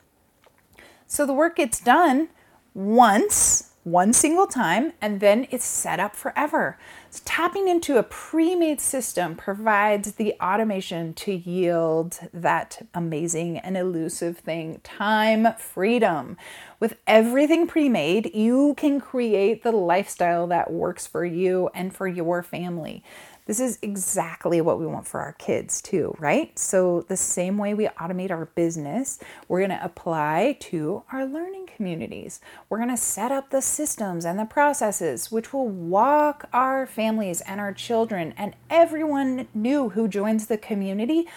So 1.14 1.28
the 1.28 1.34
work 1.34 1.58
gets 1.58 1.80
done 1.80 2.30
once 2.74 3.70
one 3.84 4.14
single 4.14 4.48
time 4.48 4.94
and 5.00 5.20
then 5.20 5.46
it's 5.52 5.64
set 5.64 6.00
up 6.00 6.16
forever. 6.16 6.80
So 7.12 7.22
tapping 7.24 7.68
into 7.68 7.98
a 7.98 8.04
pre 8.04 8.56
made 8.56 8.82
system 8.82 9.36
provides 9.36 10.14
the 10.14 10.34
automation 10.42 11.14
to 11.14 11.32
yield 11.32 12.18
that 12.34 12.88
amazing 12.96 13.60
and 13.60 13.78
elusive 13.78 14.40
thing 14.40 14.82
time 14.84 15.54
freedom. 15.60 16.36
With 16.80 16.98
everything 17.06 17.68
pre 17.68 17.90
made, 17.90 18.34
you 18.34 18.74
can 18.76 19.00
create 19.00 19.62
the 19.62 19.72
lifestyle 19.72 20.48
that 20.48 20.72
works 20.72 21.06
for 21.06 21.24
you 21.24 21.70
and 21.76 21.96
for 21.96 22.08
your 22.08 22.42
family. 22.42 23.04
This 23.46 23.60
is 23.60 23.78
exactly 23.82 24.62
what 24.62 24.80
we 24.80 24.88
want 24.88 25.06
for 25.06 25.20
our 25.20 25.34
kids 25.34 25.82
too, 25.82 26.16
right? 26.18 26.58
So, 26.58 27.02
the 27.10 27.18
same 27.18 27.58
way 27.58 27.74
we 27.74 27.88
automate 27.88 28.32
our 28.32 28.46
business, 28.46 29.20
we're 29.50 29.60
going 29.60 29.78
to 29.78 29.84
apply 29.84 30.58
to 30.62 31.04
our 31.12 31.26
learning 31.26 31.68
communities. 31.76 32.40
We're 32.70 32.78
going 32.78 32.90
to 32.90 32.98
set 32.98 33.34
up 33.34 33.50
the 33.50 33.62
systems 33.62 34.24
and 34.24 34.40
the 34.40 34.46
processes 34.46 35.30
which 35.30 35.52
will 35.52 35.68
walk 35.68 36.48
our 36.54 36.86
families 36.86 37.42
and 37.42 37.60
our 37.60 37.74
children 37.74 38.34
and 38.38 38.56
everyone 38.70 39.50
new 39.54 39.90
who 39.90 40.08
joins 40.08 40.48
the 40.48 40.58
community 40.58 41.28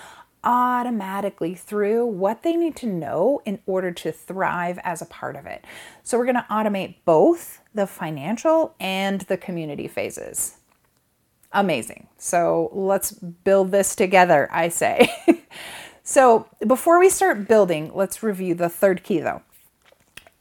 automatically 0.44 1.56
through 1.56 2.06
what 2.06 2.44
they 2.44 2.54
need 2.54 2.76
to 2.76 2.86
know 2.86 3.42
in 3.44 3.58
order 3.66 3.90
to 3.90 4.12
thrive 4.12 4.78
as 4.84 5.02
a 5.02 5.06
part 5.06 5.34
of 5.34 5.44
it. 5.44 5.64
So, 6.04 6.18
we're 6.18 6.24
going 6.24 6.36
to 6.36 6.46
automate 6.48 6.94
both 7.04 7.62
the 7.74 7.88
financial 7.88 8.76
and 8.78 9.22
the 9.22 9.36
community 9.36 9.88
phases 9.88 10.55
amazing. 11.52 12.08
So 12.18 12.70
let's 12.72 13.12
build 13.12 13.70
this 13.70 13.94
together, 13.94 14.48
I 14.52 14.68
say. 14.68 15.10
so 16.02 16.48
before 16.66 16.98
we 16.98 17.08
start 17.08 17.48
building, 17.48 17.90
let's 17.94 18.22
review 18.22 18.54
the 18.54 18.68
third 18.68 19.02
key 19.02 19.20
though. 19.20 19.42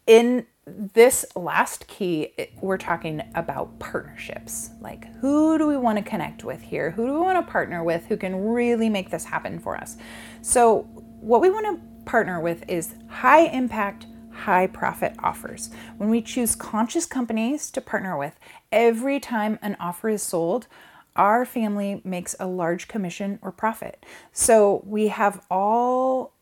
In 0.08 0.46
this 0.68 1.26
last 1.36 1.88
key, 1.88 2.34
we're 2.60 2.78
talking 2.78 3.22
about 3.36 3.78
partnerships. 3.78 4.72
Like, 4.82 5.13
who 5.18 5.58
do 5.58 5.68
we 5.68 5.78
want 5.78 5.98
to 6.00 6.04
connect 6.04 6.44
with 6.44 6.62
here? 6.62 6.91
Who 6.91 7.06
do 7.06 7.13
we 7.13 7.20
want 7.20 7.46
to 7.46 7.52
partner 7.52 7.84
with 7.84 8.06
who 8.08 8.18
can 8.18 8.48
really 8.48 8.89
make 8.89 9.12
this 9.12 9.26
happen 9.26 9.60
for 9.60 9.78
us? 9.78 9.98
So, 10.41 10.84
what 11.22 11.41
we 11.41 11.50
want 11.50 11.65
to 11.68 12.10
partner 12.10 12.39
with 12.39 12.68
is 12.68 12.96
high 13.08 13.46
impact, 13.46 14.08
high 14.32 14.68
profit 14.68 15.15
offers. 15.20 15.70
When 15.98 16.10
we 16.10 16.22
choose 16.22 16.56
conscious 16.56 17.06
companies 17.06 17.70
to 17.72 17.82
partner 17.82 18.18
with, 18.18 18.39
every 18.72 19.20
time 19.20 19.60
an 19.62 19.78
offer 19.80 20.10
is 20.10 20.24
sold, 20.24 20.68
our 21.15 21.45
family 21.45 22.01
makes 22.04 22.36
a 22.39 22.47
large 22.47 22.88
commission 22.88 23.39
or 23.41 23.51
profit. 23.51 24.06
So 24.32 24.84
we 24.86 25.08
have 25.10 25.45
all 25.49 26.34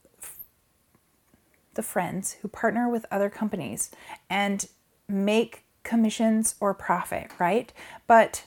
the 1.74 1.84
friends 1.84 2.34
who 2.42 2.48
partner 2.48 2.90
with 2.90 3.06
other 3.12 3.30
companies 3.30 3.92
and 4.30 4.66
make 5.08 5.64
commissions 5.84 6.56
or 6.60 6.74
profit, 6.74 7.32
right? 7.40 7.74
But 8.08 8.46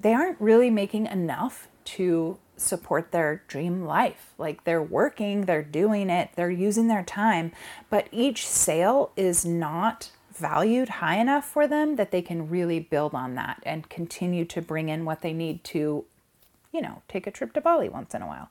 they 0.00 0.14
aren't 0.14 0.40
really 0.40 0.70
making 0.70 1.06
enough 1.06 1.68
to 1.84 2.38
support 2.56 3.12
their 3.12 3.42
dream 3.48 3.84
life. 3.84 4.32
Like 4.36 4.64
they're 4.64 4.82
working, 4.82 5.42
they're 5.42 5.62
doing 5.62 6.10
it, 6.10 6.30
they're 6.34 6.50
using 6.50 6.88
their 6.88 7.02
time, 7.02 7.52
but 7.90 8.08
each 8.12 8.46
sale 8.46 9.12
is 9.16 9.44
not 9.44 10.10
valued 10.38 10.88
high 10.88 11.16
enough 11.16 11.48
for 11.48 11.66
them 11.66 11.96
that 11.96 12.10
they 12.10 12.22
can 12.22 12.48
really 12.48 12.80
build 12.80 13.14
on 13.14 13.34
that 13.34 13.60
and 13.64 13.88
continue 13.88 14.44
to 14.46 14.62
bring 14.62 14.88
in 14.88 15.04
what 15.04 15.22
they 15.22 15.32
need 15.32 15.64
to, 15.64 16.04
you 16.72 16.80
know, 16.80 17.02
take 17.08 17.26
a 17.26 17.30
trip 17.30 17.52
to 17.54 17.60
Bali 17.60 17.88
once 17.88 18.14
in 18.14 18.22
a 18.22 18.26
while. 18.26 18.48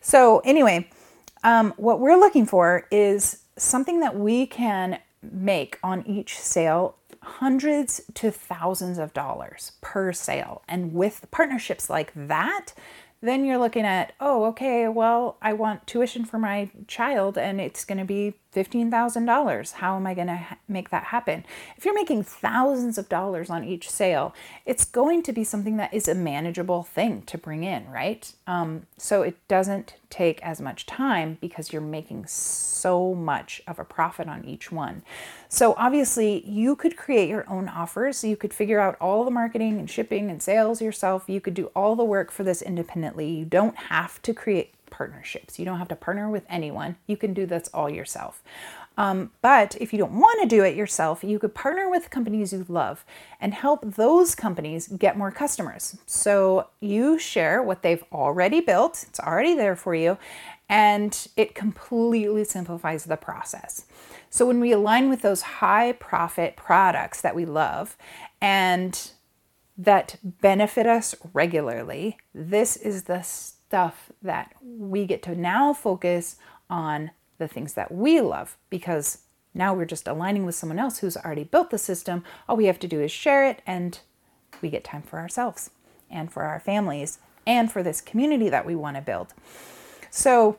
So, 0.00 0.40
anyway, 0.40 0.88
um, 1.42 1.72
what 1.76 2.00
we're 2.00 2.18
looking 2.18 2.46
for 2.46 2.86
is 2.90 3.42
something 3.56 4.00
that 4.00 4.16
we 4.16 4.46
can 4.46 4.98
make 5.22 5.78
on 5.82 6.06
each 6.06 6.38
sale 6.38 6.96
hundreds 7.22 8.00
to 8.14 8.30
thousands 8.30 8.98
of 8.98 9.12
dollars 9.12 9.72
per 9.80 10.12
sale. 10.12 10.62
And 10.66 10.94
with 10.94 11.26
partnerships 11.30 11.90
like 11.90 12.12
that, 12.14 12.72
then 13.22 13.44
you're 13.44 13.58
looking 13.58 13.84
at, 13.84 14.12
oh, 14.18 14.44
okay, 14.46 14.88
well, 14.88 15.36
I 15.42 15.52
want 15.52 15.86
tuition 15.86 16.24
for 16.24 16.38
my 16.38 16.70
child 16.88 17.36
and 17.36 17.60
it's 17.60 17.84
going 17.84 17.98
to 17.98 18.04
be 18.04 18.34
$15,000. 18.54 19.72
How 19.72 19.96
am 19.96 20.06
I 20.06 20.14
going 20.14 20.26
to 20.26 20.36
ha- 20.36 20.58
make 20.68 20.90
that 20.90 21.04
happen? 21.04 21.44
If 21.76 21.84
you're 21.84 21.94
making 21.94 22.24
thousands 22.24 22.98
of 22.98 23.08
dollars 23.08 23.48
on 23.48 23.64
each 23.64 23.88
sale, 23.88 24.34
it's 24.66 24.84
going 24.84 25.22
to 25.24 25.32
be 25.32 25.44
something 25.44 25.76
that 25.76 25.94
is 25.94 26.08
a 26.08 26.14
manageable 26.14 26.82
thing 26.82 27.22
to 27.22 27.38
bring 27.38 27.62
in, 27.62 27.88
right? 27.90 28.32
Um, 28.46 28.86
so 28.96 29.22
it 29.22 29.36
doesn't 29.46 29.94
take 30.10 30.42
as 30.42 30.60
much 30.60 30.86
time 30.86 31.38
because 31.40 31.72
you're 31.72 31.80
making 31.80 32.26
so 32.26 33.14
much 33.14 33.62
of 33.68 33.78
a 33.78 33.84
profit 33.84 34.26
on 34.26 34.44
each 34.44 34.72
one. 34.72 35.02
So 35.48 35.74
obviously, 35.76 36.44
you 36.48 36.74
could 36.74 36.96
create 36.96 37.28
your 37.28 37.48
own 37.48 37.68
offers. 37.68 38.24
You 38.24 38.36
could 38.36 38.52
figure 38.52 38.80
out 38.80 38.96
all 39.00 39.24
the 39.24 39.30
marketing 39.30 39.78
and 39.78 39.88
shipping 39.88 40.28
and 40.28 40.42
sales 40.42 40.82
yourself. 40.82 41.24
You 41.28 41.40
could 41.40 41.54
do 41.54 41.70
all 41.76 41.94
the 41.94 42.04
work 42.04 42.32
for 42.32 42.42
this 42.42 42.62
independently. 42.62 43.30
You 43.30 43.44
don't 43.44 43.76
have 43.76 44.20
to 44.22 44.34
create 44.34 44.74
partnerships. 44.90 45.58
You 45.58 45.64
don't 45.64 45.78
have 45.78 45.88
to 45.88 45.96
partner 45.96 46.28
with 46.28 46.44
anyone. 46.48 46.96
You 47.06 47.16
can 47.16 47.34
do 47.34 47.46
this 47.46 47.68
all 47.72 47.88
yourself. 47.88 48.42
Um, 48.96 49.30
but 49.40 49.76
if 49.80 49.92
you 49.92 49.98
don't 49.98 50.20
want 50.20 50.42
to 50.42 50.48
do 50.48 50.62
it 50.62 50.76
yourself, 50.76 51.24
you 51.24 51.38
could 51.38 51.54
partner 51.54 51.88
with 51.88 52.10
companies 52.10 52.52
you 52.52 52.66
love 52.68 53.04
and 53.40 53.54
help 53.54 53.94
those 53.94 54.34
companies 54.34 54.88
get 54.88 55.16
more 55.16 55.30
customers. 55.30 55.96
So 56.06 56.68
you 56.80 57.18
share 57.18 57.62
what 57.62 57.82
they've 57.82 58.04
already 58.12 58.60
built, 58.60 59.06
it's 59.08 59.20
already 59.20 59.54
there 59.54 59.76
for 59.76 59.94
you, 59.94 60.18
and 60.68 61.28
it 61.36 61.54
completely 61.54 62.44
simplifies 62.44 63.04
the 63.04 63.16
process. 63.16 63.86
So 64.28 64.46
when 64.46 64.60
we 64.60 64.72
align 64.72 65.08
with 65.08 65.22
those 65.22 65.42
high 65.42 65.92
profit 65.92 66.56
products 66.56 67.20
that 67.22 67.34
we 67.34 67.44
love 67.44 67.96
and 68.40 69.10
that 69.78 70.16
benefit 70.22 70.86
us 70.86 71.14
regularly, 71.32 72.18
this 72.34 72.76
is 72.76 73.04
the 73.04 73.22
stuff 73.70 74.10
that 74.20 74.52
we 74.60 75.06
get 75.06 75.22
to 75.22 75.32
now 75.32 75.72
focus 75.72 76.34
on 76.68 77.12
the 77.38 77.46
things 77.46 77.74
that 77.74 77.92
we 77.92 78.20
love 78.20 78.56
because 78.68 79.18
now 79.54 79.72
we're 79.72 79.84
just 79.84 80.08
aligning 80.08 80.44
with 80.44 80.56
someone 80.56 80.80
else 80.80 80.98
who's 80.98 81.16
already 81.16 81.44
built 81.44 81.70
the 81.70 81.78
system. 81.78 82.24
All 82.48 82.56
we 82.56 82.64
have 82.64 82.80
to 82.80 82.88
do 82.88 83.00
is 83.00 83.12
share 83.12 83.46
it, 83.46 83.62
and 83.64 84.00
we 84.60 84.70
get 84.70 84.82
time 84.82 85.02
for 85.02 85.20
ourselves 85.20 85.70
and 86.10 86.32
for 86.32 86.42
our 86.42 86.58
families 86.58 87.20
and 87.46 87.70
for 87.70 87.84
this 87.84 88.00
community 88.00 88.48
that 88.48 88.66
we 88.66 88.74
want 88.74 88.96
to 88.96 89.02
build. 89.02 89.34
So, 90.10 90.58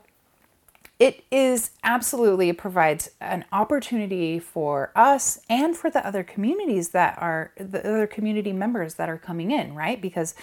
it 0.98 1.24
is 1.30 1.72
absolutely 1.82 2.52
provides 2.52 3.10
an 3.20 3.44
opportunity 3.52 4.38
for 4.38 4.90
us 4.96 5.40
and 5.50 5.76
for 5.76 5.90
the 5.90 6.06
other 6.06 6.22
communities 6.22 6.90
that 6.90 7.18
are 7.18 7.52
the 7.56 7.80
other 7.80 8.06
community 8.06 8.52
members 8.52 8.94
that 8.94 9.08
are 9.08 9.18
coming 9.18 9.50
in, 9.50 9.74
right? 9.74 10.00
Because 10.00 10.34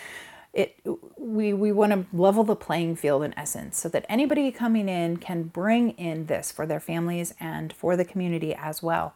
it 0.54 0.80
we 1.18 1.54
we 1.54 1.72
want 1.72 1.92
to 1.92 2.06
level 2.16 2.44
the 2.44 2.56
playing 2.56 2.96
field 2.96 3.24
in 3.24 3.38
essence 3.38 3.78
so 3.78 3.88
that 3.90 4.06
anybody 4.10 4.52
coming 4.52 4.90
in 4.90 5.18
can 5.18 5.44
bring 5.44 5.92
in 5.92 6.26
this 6.26 6.52
for 6.52 6.66
their 6.66 6.80
families 6.80 7.34
and 7.40 7.72
for 7.72 7.96
the 7.96 8.06
community 8.06 8.54
as 8.56 8.82
well. 8.82 9.14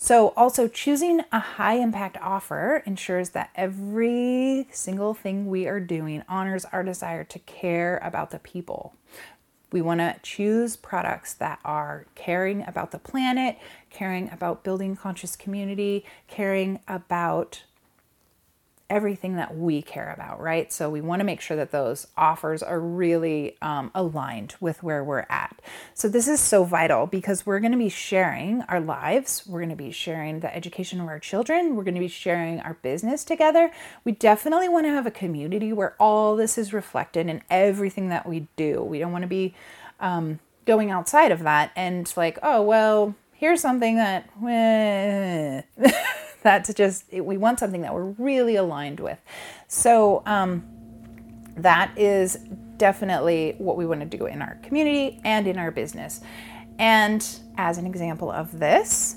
So, 0.00 0.28
also 0.36 0.68
choosing 0.68 1.22
a 1.32 1.40
high 1.40 1.74
impact 1.74 2.18
offer 2.22 2.84
ensures 2.86 3.30
that 3.30 3.50
every 3.56 4.68
single 4.70 5.12
thing 5.12 5.48
we 5.48 5.66
are 5.66 5.80
doing 5.80 6.22
honors 6.28 6.64
our 6.66 6.84
desire 6.84 7.24
to 7.24 7.38
care 7.40 7.98
about 8.04 8.30
the 8.30 8.38
people. 8.38 8.94
We 9.72 9.82
want 9.82 9.98
to 9.98 10.14
choose 10.22 10.76
products 10.76 11.34
that 11.34 11.58
are 11.64 12.06
caring 12.14 12.64
about 12.66 12.92
the 12.92 13.00
planet, 13.00 13.58
caring 13.90 14.30
about 14.30 14.62
building 14.62 14.94
conscious 14.94 15.34
community, 15.34 16.04
caring 16.28 16.78
about 16.86 17.64
everything 18.90 19.36
that 19.36 19.56
we 19.56 19.82
care 19.82 20.10
about, 20.12 20.40
right? 20.40 20.72
So 20.72 20.88
we 20.88 21.00
want 21.00 21.20
to 21.20 21.24
make 21.24 21.40
sure 21.40 21.56
that 21.56 21.72
those 21.72 22.06
offers 22.16 22.62
are 22.62 22.80
really 22.80 23.56
um, 23.60 23.90
aligned 23.94 24.54
with 24.60 24.82
where 24.82 25.04
we're 25.04 25.26
at. 25.28 25.60
So 25.94 26.08
this 26.08 26.26
is 26.26 26.40
so 26.40 26.64
vital 26.64 27.06
because 27.06 27.44
we're 27.44 27.60
going 27.60 27.72
to 27.72 27.78
be 27.78 27.90
sharing 27.90 28.62
our 28.62 28.80
lives, 28.80 29.44
we're 29.46 29.60
going 29.60 29.68
to 29.70 29.76
be 29.76 29.90
sharing 29.90 30.40
the 30.40 30.54
education 30.54 31.00
of 31.00 31.08
our 31.08 31.18
children, 31.18 31.76
we're 31.76 31.84
going 31.84 31.94
to 31.94 32.00
be 32.00 32.08
sharing 32.08 32.60
our 32.60 32.74
business 32.82 33.24
together. 33.24 33.70
We 34.04 34.12
definitely 34.12 34.68
want 34.68 34.86
to 34.86 34.90
have 34.90 35.06
a 35.06 35.10
community 35.10 35.72
where 35.72 35.94
all 35.98 36.36
this 36.36 36.56
is 36.56 36.72
reflected 36.72 37.28
in 37.28 37.42
everything 37.50 38.08
that 38.08 38.26
we 38.26 38.48
do. 38.56 38.82
We 38.82 38.98
don't 38.98 39.12
want 39.12 39.22
to 39.22 39.28
be 39.28 39.54
um, 40.00 40.38
going 40.64 40.90
outside 40.90 41.32
of 41.32 41.40
that 41.40 41.72
and 41.76 42.10
like, 42.16 42.38
oh, 42.42 42.62
well, 42.62 43.14
here's 43.32 43.60
something 43.60 43.96
that. 43.96 44.28
That's 46.42 46.72
just, 46.74 47.12
we 47.12 47.36
want 47.36 47.58
something 47.58 47.82
that 47.82 47.92
we're 47.92 48.10
really 48.12 48.56
aligned 48.56 49.00
with. 49.00 49.20
So, 49.66 50.22
um, 50.26 50.64
that 51.56 51.96
is 51.98 52.38
definitely 52.76 53.56
what 53.58 53.76
we 53.76 53.84
want 53.84 54.00
to 54.00 54.06
do 54.06 54.26
in 54.26 54.40
our 54.40 54.54
community 54.62 55.20
and 55.24 55.46
in 55.46 55.58
our 55.58 55.70
business. 55.70 56.20
And 56.78 57.26
as 57.56 57.78
an 57.78 57.86
example 57.86 58.30
of 58.30 58.58
this, 58.58 59.16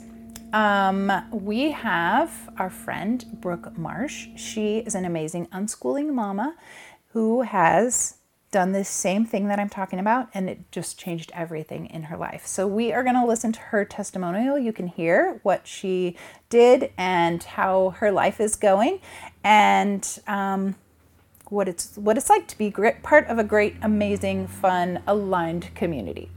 um, 0.54 1.12
we 1.32 1.72
have 1.72 2.50
our 2.58 2.70
friend 2.70 3.24
Brooke 3.40 3.78
Marsh. 3.78 4.28
She 4.36 4.80
is 4.80 4.96
an 4.96 5.06
amazing 5.06 5.46
unschooling 5.48 6.12
mama 6.12 6.56
who 7.14 7.44
has 7.44 8.18
done 8.52 8.74
this 8.74 8.90
same 8.90 9.26
thing 9.26 9.48
that 9.48 9.60
I'm 9.60 9.70
talking 9.70 9.98
about, 9.98 10.28
and 10.34 10.50
it 10.50 10.72
just 10.72 11.00
changed 11.00 11.32
everything 11.34 11.88
in 11.88 12.04
her 12.04 12.18
life. 12.18 12.46
So, 12.46 12.68
we 12.68 12.94
are 12.94 13.04
going 13.04 13.16
to 13.16 13.26
listen 13.26 13.52
to 13.54 13.60
her 13.60 13.86
testimonial. 13.86 14.60
You 14.60 14.74
can 14.74 14.88
hear 14.88 15.40
what 15.44 15.66
she 15.66 16.18
did 16.50 16.92
and 16.98 17.42
how 17.42 17.92
her 17.98 18.12
life 18.12 18.40
is 18.40 18.56
going, 18.56 19.00
and 19.44 20.20
um, 20.28 20.76
what 21.50 21.68
it's 21.68 21.98
what 21.98 22.18
it's 22.18 22.30
like 22.30 22.48
to 22.50 22.58
be 22.58 22.70
great, 22.70 23.02
part 23.02 23.28
of 23.28 23.40
a 23.40 23.44
great, 23.44 23.76
amazing, 23.82 24.48
fun, 24.48 25.02
aligned 25.08 25.74
community. 25.74 26.30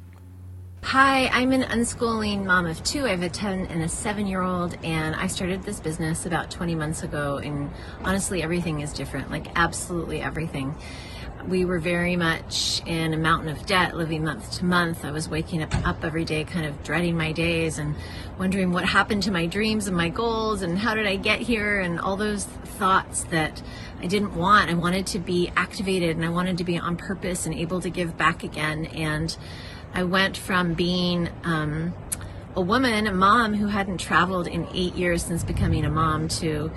Hi, 0.82 1.28
I'm 1.28 1.52
an 1.52 1.62
unschooling 1.62 2.44
mom 2.44 2.66
of 2.66 2.84
two. 2.84 3.06
I 3.06 3.08
have 3.08 3.22
a 3.22 3.28
10 3.30 3.68
and 3.68 3.82
a 3.82 3.88
7 3.88 4.26
year 4.26 4.42
old, 4.42 4.76
and 4.84 5.16
I 5.16 5.28
started 5.28 5.62
this 5.62 5.80
business 5.80 6.26
about 6.26 6.50
20 6.50 6.74
months 6.74 7.02
ago. 7.02 7.38
And 7.38 7.70
honestly, 8.04 8.42
everything 8.42 8.80
is 8.80 8.92
different 8.92 9.30
like, 9.30 9.46
absolutely 9.56 10.20
everything. 10.20 10.74
We 11.48 11.66
were 11.66 11.78
very 11.78 12.16
much 12.16 12.80
in 12.86 13.12
a 13.12 13.18
mountain 13.18 13.50
of 13.50 13.66
debt, 13.66 13.94
living 13.94 14.24
month 14.24 14.50
to 14.58 14.64
month. 14.64 15.04
I 15.04 15.10
was 15.10 15.28
waking 15.28 15.62
up, 15.62 15.74
up 15.86 16.02
every 16.02 16.24
day, 16.24 16.44
kind 16.44 16.64
of 16.64 16.82
dreading 16.82 17.18
my 17.18 17.32
days 17.32 17.78
and 17.78 17.94
wondering 18.38 18.72
what 18.72 18.86
happened 18.86 19.24
to 19.24 19.30
my 19.30 19.44
dreams 19.44 19.86
and 19.86 19.94
my 19.94 20.08
goals 20.08 20.62
and 20.62 20.78
how 20.78 20.94
did 20.94 21.06
I 21.06 21.16
get 21.16 21.40
here 21.40 21.80
and 21.80 22.00
all 22.00 22.16
those 22.16 22.44
thoughts 22.44 23.24
that 23.24 23.62
I 24.00 24.06
didn't 24.06 24.34
want. 24.34 24.70
I 24.70 24.74
wanted 24.74 25.06
to 25.08 25.18
be 25.18 25.52
activated 25.54 26.16
and 26.16 26.24
I 26.24 26.30
wanted 26.30 26.56
to 26.58 26.64
be 26.64 26.78
on 26.78 26.96
purpose 26.96 27.44
and 27.44 27.54
able 27.54 27.82
to 27.82 27.90
give 27.90 28.16
back 28.16 28.42
again. 28.42 28.86
And 28.86 29.36
I 29.92 30.04
went 30.04 30.38
from 30.38 30.72
being 30.72 31.28
um, 31.44 31.92
a 32.56 32.62
woman, 32.62 33.06
a 33.06 33.12
mom 33.12 33.52
who 33.52 33.66
hadn't 33.66 33.98
traveled 33.98 34.46
in 34.46 34.66
eight 34.72 34.94
years 34.94 35.24
since 35.24 35.44
becoming 35.44 35.84
a 35.84 35.90
mom, 35.90 36.28
to 36.28 36.72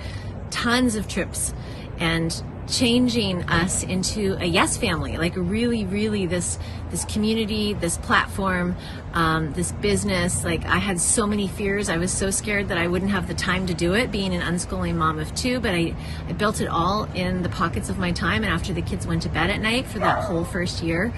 tons 0.49 0.95
of 0.95 1.07
trips 1.07 1.53
and 1.99 2.43
changing 2.67 3.43
us 3.49 3.83
into 3.83 4.35
a 4.39 4.45
yes 4.45 4.77
family 4.77 5.17
like 5.17 5.35
really 5.35 5.85
really 5.85 6.25
this 6.25 6.59
this 6.91 7.05
community 7.05 7.73
this 7.73 7.97
platform 7.97 8.75
um, 9.13 9.53
this 9.53 9.71
business 9.73 10.43
like 10.43 10.63
i 10.65 10.77
had 10.77 10.99
so 10.99 11.27
many 11.27 11.47
fears 11.47 11.89
i 11.89 11.97
was 11.97 12.11
so 12.11 12.29
scared 12.29 12.67
that 12.67 12.77
i 12.77 12.87
wouldn't 12.87 13.11
have 13.11 13.27
the 13.27 13.33
time 13.33 13.65
to 13.65 13.73
do 13.73 13.93
it 13.93 14.11
being 14.11 14.33
an 14.33 14.41
unschooling 14.41 14.95
mom 14.95 15.19
of 15.19 15.33
two 15.35 15.59
but 15.59 15.73
i 15.73 15.93
i 16.27 16.31
built 16.33 16.61
it 16.61 16.67
all 16.67 17.05
in 17.13 17.43
the 17.43 17.49
pockets 17.49 17.89
of 17.89 17.97
my 17.97 18.11
time 18.11 18.43
and 18.43 18.51
after 18.51 18.73
the 18.73 18.81
kids 18.81 19.05
went 19.07 19.21
to 19.21 19.29
bed 19.29 19.49
at 19.49 19.61
night 19.61 19.85
for 19.85 19.99
that 19.99 20.23
whole 20.23 20.43
first 20.43 20.81
year 20.83 21.13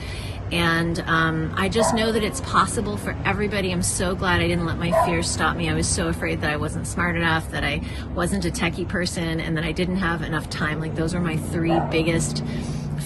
and 0.51 0.99
um, 1.01 1.53
I 1.55 1.69
just 1.69 1.93
know 1.93 2.11
that 2.11 2.23
it's 2.23 2.41
possible 2.41 2.97
for 2.97 3.15
everybody. 3.23 3.71
I'm 3.71 3.83
so 3.83 4.15
glad 4.15 4.41
I 4.41 4.47
didn't 4.47 4.65
let 4.65 4.79
my 4.79 4.91
fears 5.05 5.29
stop 5.29 5.55
me. 5.55 5.69
I 5.69 5.75
was 5.75 5.87
so 5.87 6.07
afraid 6.07 6.41
that 6.41 6.49
I 6.49 6.57
wasn't 6.57 6.87
smart 6.87 7.15
enough, 7.15 7.51
that 7.51 7.63
I 7.63 7.81
wasn't 8.15 8.45
a 8.45 8.49
techie 8.49 8.87
person, 8.87 9.39
and 9.39 9.55
that 9.57 9.63
I 9.63 9.71
didn't 9.71 9.97
have 9.97 10.23
enough 10.23 10.49
time. 10.49 10.79
Like, 10.79 10.95
those 10.95 11.13
were 11.13 11.19
my 11.19 11.37
three 11.37 11.79
biggest 11.91 12.43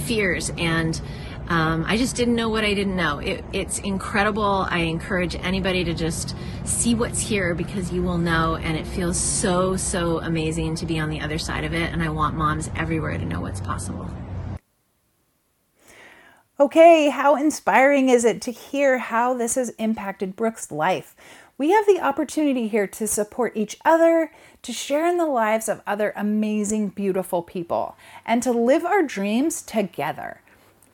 fears. 0.05 0.51
And 0.57 1.01
um, 1.47 1.83
I 1.87 1.97
just 1.97 2.15
didn't 2.15 2.35
know 2.35 2.49
what 2.49 2.63
I 2.63 2.73
didn't 2.73 2.95
know. 2.95 3.19
It, 3.19 3.43
it's 3.51 3.79
incredible. 3.79 4.65
I 4.69 4.79
encourage 4.79 5.35
anybody 5.35 5.83
to 5.83 5.93
just 5.93 6.35
see 6.63 6.95
what's 6.95 7.19
here 7.19 7.53
because 7.53 7.91
you 7.91 8.01
will 8.01 8.17
know, 8.17 8.55
and 8.55 8.77
it 8.77 8.87
feels 8.87 9.19
so, 9.19 9.75
so 9.75 10.19
amazing 10.19 10.75
to 10.75 10.85
be 10.85 10.99
on 10.99 11.09
the 11.09 11.19
other 11.19 11.37
side 11.37 11.63
of 11.63 11.73
it. 11.73 11.91
And 11.91 12.01
I 12.01 12.09
want 12.09 12.35
moms 12.35 12.69
everywhere 12.75 13.17
to 13.17 13.25
know 13.25 13.41
what's 13.41 13.59
possible. 13.59 14.09
Okay, 16.59 17.09
how 17.09 17.35
inspiring 17.35 18.09
is 18.09 18.23
it 18.23 18.41
to 18.43 18.51
hear 18.51 18.99
how 18.99 19.33
this 19.33 19.55
has 19.55 19.69
impacted 19.71 20.35
Brooke's 20.35 20.71
life? 20.71 21.15
We 21.57 21.71
have 21.71 21.85
the 21.85 21.99
opportunity 21.99 22.67
here 22.67 22.87
to 22.87 23.07
support 23.07 23.57
each 23.57 23.77
other, 23.83 24.31
to 24.61 24.71
share 24.71 25.05
in 25.05 25.17
the 25.17 25.25
lives 25.25 25.67
of 25.67 25.81
other 25.85 26.13
amazing, 26.15 26.89
beautiful 26.89 27.41
people, 27.41 27.97
and 28.25 28.41
to 28.43 28.51
live 28.51 28.85
our 28.85 29.03
dreams 29.03 29.61
together. 29.61 30.41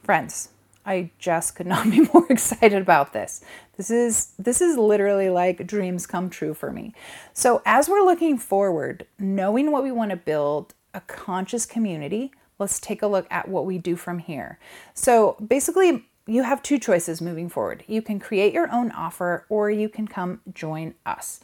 Friends, 0.09 0.49
I 0.87 1.11
just 1.19 1.53
could 1.53 1.67
not 1.67 1.83
be 1.91 1.99
more 2.11 2.25
excited 2.31 2.81
about 2.81 3.13
this. 3.13 3.43
This 3.77 3.91
is 3.91 4.33
this 4.39 4.59
is 4.59 4.75
literally 4.75 5.29
like 5.29 5.67
dreams 5.67 6.07
come 6.07 6.31
true 6.31 6.55
for 6.55 6.71
me. 6.71 6.95
So 7.31 7.61
as 7.63 7.87
we're 7.87 8.01
looking 8.01 8.39
forward, 8.39 9.05
knowing 9.19 9.71
what 9.71 9.83
we 9.83 9.91
want 9.91 10.09
to 10.09 10.17
build, 10.17 10.73
a 10.95 11.01
conscious 11.01 11.67
community, 11.67 12.31
let's 12.57 12.79
take 12.79 13.03
a 13.03 13.07
look 13.07 13.27
at 13.29 13.49
what 13.49 13.67
we 13.67 13.77
do 13.77 13.95
from 13.95 14.17
here. 14.17 14.57
So 14.95 15.37
basically, 15.47 16.07
you 16.25 16.41
have 16.41 16.63
two 16.63 16.79
choices 16.79 17.21
moving 17.21 17.47
forward. 17.47 17.83
You 17.85 18.01
can 18.01 18.19
create 18.19 18.51
your 18.51 18.73
own 18.73 18.89
offer 18.93 19.45
or 19.47 19.69
you 19.69 19.89
can 19.89 20.07
come 20.07 20.41
join 20.51 20.95
us. 21.05 21.39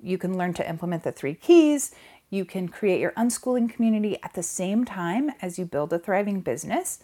You 0.00 0.16
can 0.16 0.38
learn 0.38 0.54
to 0.54 0.70
implement 0.70 1.02
the 1.02 1.10
three 1.10 1.34
keys. 1.34 1.92
You 2.30 2.44
can 2.44 2.68
create 2.68 3.00
your 3.00 3.12
unschooling 3.12 3.68
community 3.68 4.16
at 4.22 4.34
the 4.34 4.44
same 4.44 4.84
time 4.84 5.32
as 5.42 5.58
you 5.58 5.64
build 5.64 5.92
a 5.92 5.98
thriving 5.98 6.40
business. 6.40 7.00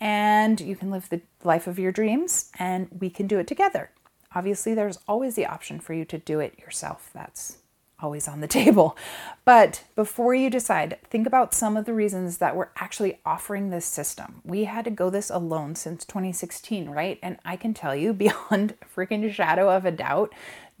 And 0.00 0.60
you 0.60 0.76
can 0.76 0.90
live 0.90 1.08
the 1.08 1.22
life 1.42 1.66
of 1.66 1.78
your 1.78 1.92
dreams, 1.92 2.50
and 2.58 2.88
we 3.00 3.10
can 3.10 3.26
do 3.26 3.38
it 3.38 3.46
together. 3.46 3.90
Obviously, 4.34 4.74
there's 4.74 4.98
always 5.06 5.34
the 5.34 5.46
option 5.46 5.78
for 5.80 5.94
you 5.94 6.04
to 6.06 6.18
do 6.18 6.40
it 6.40 6.58
yourself. 6.58 7.10
That's 7.14 7.58
always 8.00 8.28
on 8.28 8.40
the 8.40 8.46
table. 8.60 8.96
But 9.44 9.84
before 9.96 10.34
you 10.34 10.50
decide, 10.50 10.98
think 11.10 11.26
about 11.26 11.54
some 11.54 11.76
of 11.76 11.86
the 11.86 11.94
reasons 11.94 12.38
that 12.38 12.56
we're 12.56 12.68
actually 12.76 13.20
offering 13.24 13.70
this 13.70 13.86
system. 13.86 14.42
We 14.44 14.64
had 14.64 14.84
to 14.84 14.90
go 14.90 15.10
this 15.10 15.30
alone 15.30 15.74
since 15.74 16.04
2016, 16.04 16.90
right? 16.90 17.18
And 17.22 17.38
I 17.44 17.56
can 17.56 17.74
tell 17.74 17.94
you, 17.94 18.12
beyond 18.24 18.74
freaking 18.94 19.32
shadow 19.32 19.70
of 19.70 19.84
a 19.84 19.90
doubt, 19.92 20.32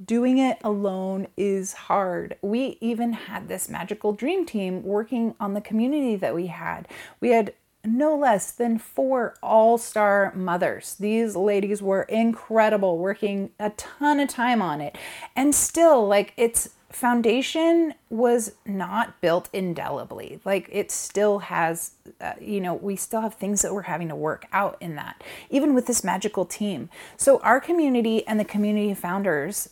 doing 0.04 0.38
it 0.38 0.58
alone 0.64 1.28
is 1.36 1.72
hard. 1.72 2.36
We 2.42 2.78
even 2.80 3.12
had 3.12 3.48
this 3.48 3.68
magical 3.68 4.12
dream 4.12 4.44
team 4.44 4.82
working 4.82 5.34
on 5.38 5.54
the 5.54 5.60
community 5.60 6.16
that 6.16 6.34
we 6.34 6.48
had. 6.48 6.88
We 7.20 7.30
had 7.30 7.54
no 7.84 8.16
less 8.16 8.50
than 8.50 8.78
four 8.78 9.34
all 9.42 9.78
star 9.78 10.32
mothers. 10.34 10.96
These 10.98 11.36
ladies 11.36 11.82
were 11.82 12.02
incredible, 12.02 12.98
working 12.98 13.50
a 13.58 13.70
ton 13.70 14.20
of 14.20 14.28
time 14.28 14.62
on 14.62 14.80
it. 14.80 14.96
And 15.36 15.54
still, 15.54 16.06
like, 16.06 16.32
it's 16.36 16.70
foundation 16.94 17.92
was 18.08 18.52
not 18.64 19.20
built 19.20 19.48
indelibly. 19.52 20.40
Like 20.44 20.68
it 20.70 20.90
still 20.90 21.40
has, 21.40 21.92
uh, 22.20 22.34
you 22.40 22.60
know, 22.60 22.74
we 22.74 22.96
still 22.96 23.20
have 23.20 23.34
things 23.34 23.62
that 23.62 23.74
we're 23.74 23.82
having 23.82 24.08
to 24.08 24.14
work 24.14 24.46
out 24.52 24.76
in 24.80 24.94
that, 24.94 25.22
even 25.50 25.74
with 25.74 25.86
this 25.86 26.04
magical 26.04 26.44
team. 26.44 26.88
So 27.16 27.40
our 27.40 27.60
community 27.60 28.26
and 28.26 28.38
the 28.38 28.44
community 28.44 28.94
founders 28.94 29.68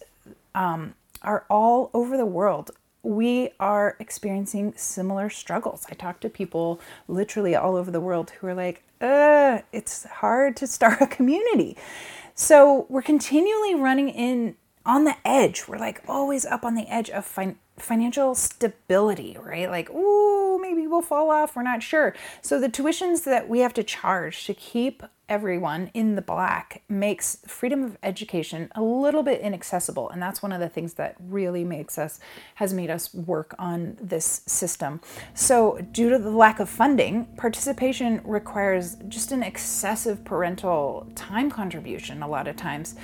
um, 0.54 0.94
are 1.22 1.44
all 1.48 1.90
over 1.94 2.16
the 2.16 2.26
world. 2.26 2.72
We 3.02 3.50
are 3.58 3.96
experiencing 3.98 4.74
similar 4.76 5.28
struggles. 5.28 5.86
I 5.90 5.94
talk 5.94 6.20
to 6.20 6.28
people 6.28 6.80
literally 7.08 7.56
all 7.56 7.76
over 7.76 7.90
the 7.90 8.00
world 8.00 8.30
who 8.30 8.46
are 8.46 8.54
like, 8.54 8.82
uh, 9.00 9.60
it's 9.72 10.04
hard 10.04 10.56
to 10.58 10.66
start 10.66 11.00
a 11.00 11.06
community. 11.06 11.76
So 12.34 12.86
we're 12.88 13.02
continually 13.02 13.74
running 13.74 14.08
in 14.08 14.56
on 14.86 15.04
the 15.04 15.16
edge. 15.24 15.68
We're 15.68 15.78
like 15.78 16.02
always 16.08 16.44
up 16.44 16.64
on 16.64 16.74
the 16.74 16.88
edge 16.92 17.10
of 17.10 17.24
fin- 17.24 17.58
financial 17.76 18.34
stability, 18.34 19.36
right? 19.40 19.68
Like, 19.68 19.90
ooh, 19.90 20.58
maybe 20.60 20.86
we'll 20.86 21.02
fall 21.02 21.30
off. 21.30 21.56
We're 21.56 21.62
not 21.62 21.82
sure. 21.82 22.14
So 22.40 22.60
the 22.60 22.68
tuitions 22.68 23.24
that 23.24 23.48
we 23.48 23.60
have 23.60 23.74
to 23.74 23.82
charge 23.82 24.46
to 24.46 24.54
keep 24.54 25.02
everyone 25.32 25.90
in 25.94 26.14
the 26.14 26.20
black 26.20 26.82
makes 26.90 27.38
freedom 27.46 27.82
of 27.82 27.96
education 28.02 28.70
a 28.74 28.82
little 28.82 29.22
bit 29.22 29.40
inaccessible. 29.40 30.10
And 30.10 30.20
that's 30.20 30.42
one 30.42 30.52
of 30.52 30.60
the 30.60 30.68
things 30.68 30.92
that 30.94 31.16
really 31.18 31.64
makes 31.64 31.96
us 31.96 32.20
has 32.56 32.74
made 32.74 32.90
us 32.90 33.14
work 33.14 33.54
on 33.58 33.96
this 33.98 34.42
system. 34.44 35.00
So 35.32 35.78
due 35.90 36.10
to 36.10 36.18
the 36.18 36.30
lack 36.30 36.60
of 36.60 36.68
funding 36.68 37.24
participation 37.38 38.20
requires 38.24 38.96
just 39.08 39.32
an 39.32 39.42
excessive 39.42 40.22
parental 40.22 41.10
time 41.14 41.50
contribution 41.50 42.22
a 42.22 42.28
lot 42.28 42.46
of 42.46 42.56
times. 42.56 42.94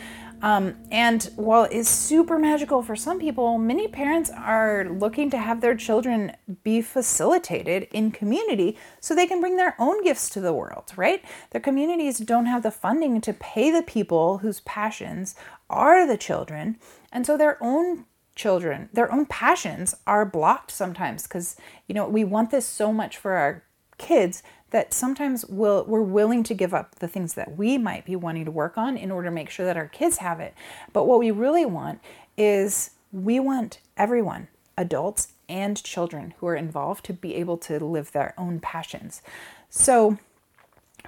Um, 0.40 0.76
and 0.92 1.24
while 1.34 1.66
it's 1.70 1.88
super 1.88 2.38
magical 2.38 2.82
for 2.82 2.94
some 2.94 3.18
people, 3.18 3.58
many 3.58 3.88
parents 3.88 4.30
are 4.30 4.88
looking 4.88 5.30
to 5.30 5.38
have 5.38 5.60
their 5.60 5.74
children 5.74 6.32
be 6.62 6.80
facilitated 6.80 7.88
in 7.92 8.12
community 8.12 8.76
so 9.00 9.14
they 9.14 9.26
can 9.26 9.40
bring 9.40 9.56
their 9.56 9.74
own 9.78 10.04
gifts 10.04 10.30
to 10.30 10.40
the 10.40 10.52
world, 10.52 10.92
right? 10.96 11.24
Their 11.50 11.60
communities 11.60 12.17
don't 12.18 12.46
have 12.46 12.62
the 12.62 12.70
funding 12.70 13.20
to 13.20 13.32
pay 13.32 13.70
the 13.70 13.82
people 13.82 14.38
whose 14.38 14.60
passions 14.60 15.34
are 15.68 16.06
the 16.06 16.16
children. 16.16 16.78
And 17.12 17.26
so 17.26 17.36
their 17.36 17.62
own 17.62 18.04
children, 18.34 18.88
their 18.92 19.12
own 19.12 19.26
passions 19.26 19.94
are 20.06 20.24
blocked 20.24 20.70
sometimes 20.70 21.24
because, 21.24 21.56
you 21.86 21.94
know, 21.94 22.08
we 22.08 22.24
want 22.24 22.50
this 22.50 22.66
so 22.66 22.92
much 22.92 23.16
for 23.16 23.32
our 23.32 23.64
kids 23.98 24.42
that 24.70 24.92
sometimes 24.92 25.44
we'll, 25.46 25.84
we're 25.84 26.02
willing 26.02 26.42
to 26.44 26.54
give 26.54 26.74
up 26.74 26.96
the 26.96 27.08
things 27.08 27.34
that 27.34 27.56
we 27.56 27.78
might 27.78 28.04
be 28.04 28.14
wanting 28.14 28.44
to 28.44 28.50
work 28.50 28.76
on 28.76 28.96
in 28.96 29.10
order 29.10 29.28
to 29.28 29.34
make 29.34 29.50
sure 29.50 29.66
that 29.66 29.76
our 29.76 29.88
kids 29.88 30.18
have 30.18 30.40
it. 30.40 30.54
But 30.92 31.06
what 31.06 31.18
we 31.18 31.30
really 31.30 31.66
want 31.66 32.00
is 32.36 32.90
we 33.10 33.40
want 33.40 33.80
everyone, 33.96 34.48
adults 34.76 35.32
and 35.48 35.82
children 35.82 36.34
who 36.38 36.46
are 36.46 36.56
involved, 36.56 37.04
to 37.06 37.12
be 37.12 37.34
able 37.34 37.56
to 37.56 37.82
live 37.84 38.12
their 38.12 38.34
own 38.36 38.60
passions. 38.60 39.22
So 39.70 40.18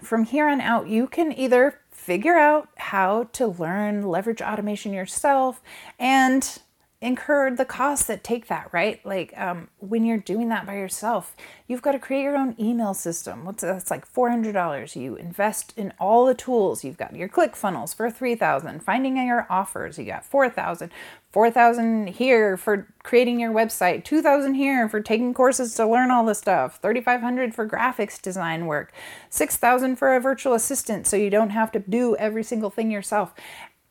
from 0.02 0.24
here 0.24 0.48
on 0.48 0.60
out, 0.60 0.88
you 0.88 1.06
can 1.06 1.32
either 1.32 1.80
figure 1.90 2.36
out 2.36 2.68
how 2.76 3.24
to 3.32 3.46
learn 3.46 4.02
leverage 4.02 4.42
automation 4.42 4.92
yourself 4.92 5.62
and 5.98 6.60
incur 7.02 7.50
the 7.54 7.64
costs 7.64 8.06
that 8.06 8.22
take 8.22 8.48
that, 8.48 8.68
right? 8.72 9.04
Like 9.06 9.32
um, 9.38 9.68
when 9.78 10.04
you're 10.04 10.18
doing 10.18 10.50
that 10.50 10.66
by 10.66 10.76
yourself, 10.76 11.34
you've 11.66 11.80
got 11.80 11.92
to 11.92 11.98
create 11.98 12.22
your 12.22 12.36
own 12.36 12.54
email 12.58 12.92
system. 12.92 13.44
What's 13.44 13.62
that's 13.62 13.90
like 13.90 14.06
four 14.06 14.30
hundred 14.30 14.52
dollars. 14.52 14.96
You 14.96 15.16
invest 15.16 15.72
in 15.76 15.92
all 15.98 16.26
the 16.26 16.34
tools. 16.34 16.84
You've 16.84 16.98
got 16.98 17.16
your 17.16 17.28
click 17.28 17.56
funnels 17.56 17.94
for 17.94 18.10
three 18.10 18.34
thousand. 18.34 18.82
Finding 18.82 19.16
your 19.16 19.46
offers, 19.48 19.98
you 19.98 20.04
got 20.04 20.24
four 20.24 20.48
thousand. 20.50 20.90
4000 21.32 22.08
here 22.08 22.56
for 22.56 22.88
creating 23.04 23.38
your 23.38 23.52
website 23.52 24.02
2000 24.02 24.54
here 24.54 24.88
for 24.88 25.00
taking 25.00 25.32
courses 25.32 25.74
to 25.74 25.86
learn 25.86 26.10
all 26.10 26.24
the 26.24 26.34
stuff 26.34 26.80
3500 26.82 27.54
for 27.54 27.68
graphics 27.68 28.20
design 28.20 28.66
work 28.66 28.92
6000 29.28 29.94
for 29.94 30.16
a 30.16 30.20
virtual 30.20 30.54
assistant 30.54 31.06
so 31.06 31.16
you 31.16 31.30
don't 31.30 31.50
have 31.50 31.70
to 31.70 31.78
do 31.78 32.16
every 32.16 32.42
single 32.42 32.68
thing 32.68 32.90
yourself 32.90 33.32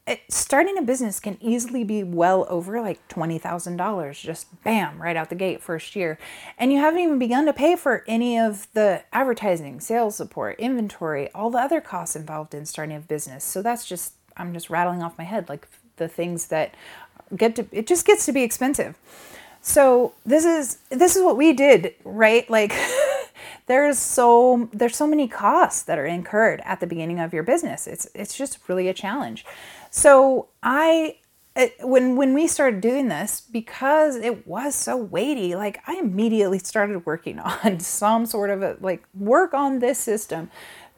it, 0.10 0.22
starting 0.28 0.78
a 0.78 0.82
business 0.82 1.20
can 1.20 1.38
easily 1.40 1.84
be 1.84 2.04
well 2.04 2.48
over 2.50 2.82
like 2.82 3.08
$20,000 3.10 4.20
just 4.20 4.64
bam 4.64 5.02
right 5.02 5.16
out 5.16 5.30
the 5.30 5.36
gate 5.36 5.62
first 5.62 5.96
year. 5.96 6.18
And 6.58 6.74
you 6.74 6.80
haven't 6.80 7.00
even 7.00 7.20
begun 7.20 7.46
to 7.46 7.54
pay 7.54 7.76
for 7.76 8.04
any 8.08 8.38
of 8.38 8.68
the 8.74 9.04
advertising 9.14 9.80
sales 9.80 10.16
support 10.16 10.60
inventory 10.60 11.30
all 11.34 11.52
the 11.52 11.60
other 11.60 11.80
costs 11.80 12.16
involved 12.16 12.56
in 12.56 12.66
starting 12.66 12.96
a 12.96 13.00
business. 13.00 13.44
So 13.44 13.62
that's 13.62 13.88
just 13.88 14.14
I'm 14.36 14.54
just 14.54 14.70
rattling 14.70 15.04
off 15.04 15.18
my 15.18 15.26
head 15.26 15.48
like 15.48 15.68
the 15.98 16.08
things 16.08 16.48
that 16.48 16.74
get 17.36 17.56
to 17.58 17.68
it 17.72 17.86
just 17.86 18.06
gets 18.06 18.26
to 18.26 18.32
be 18.32 18.42
expensive. 18.42 18.98
So 19.62 20.14
this 20.26 20.46
is 20.46 20.80
this 20.90 21.16
is 21.16 21.24
what 21.24 21.38
we 21.38 21.54
did 21.54 21.94
right? 22.04 22.50
Like 22.50 22.74
there's 23.68 24.00
so 24.00 24.70
there's 24.74 24.96
so 24.96 25.06
many 25.06 25.28
costs 25.28 25.84
that 25.84 26.00
are 26.00 26.06
incurred 26.06 26.62
at 26.66 26.80
the 26.80 26.88
beginning 26.88 27.20
of 27.20 27.34
your 27.34 27.44
business. 27.44 27.86
It's 27.86 28.08
it's 28.16 28.36
just 28.36 28.58
really 28.68 28.88
a 28.88 28.94
challenge 28.94 29.46
so 29.90 30.50
I 30.62 31.18
it, 31.56 31.76
when 31.82 32.16
when 32.16 32.34
we 32.34 32.48
started 32.48 32.82
doing 32.82 33.10
this 33.10 33.42
because 33.42 34.16
it 34.16 34.48
was 34.48 34.76
so 34.76 34.96
weighty 34.96 35.56
like 35.56 35.82
i 35.88 35.96
immediately 35.96 36.60
started 36.60 37.06
working 37.06 37.40
on 37.64 37.80
some 37.80 38.26
sort 38.26 38.50
of 38.50 38.62
a 38.62 38.78
like 38.80 39.04
work 39.14 39.54
on 39.54 39.80
this 39.80 40.00
system 40.00 40.50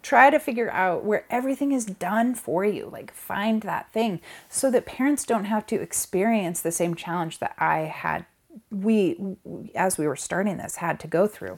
try 0.01 0.29
to 0.29 0.39
figure 0.39 0.71
out 0.71 1.03
where 1.03 1.25
everything 1.29 1.71
is 1.71 1.85
done 1.85 2.35
for 2.35 2.65
you 2.65 2.89
like 2.91 3.13
find 3.13 3.61
that 3.63 3.91
thing 3.93 4.19
so 4.49 4.69
that 4.69 4.85
parents 4.85 5.25
don't 5.25 5.45
have 5.45 5.65
to 5.65 5.79
experience 5.79 6.61
the 6.61 6.71
same 6.71 6.95
challenge 6.95 7.39
that 7.39 7.55
i 7.57 7.79
had 7.79 8.25
we 8.69 9.17
as 9.73 9.97
we 9.97 10.07
were 10.07 10.15
starting 10.15 10.57
this 10.57 10.77
had 10.77 10.99
to 10.99 11.07
go 11.07 11.27
through 11.27 11.57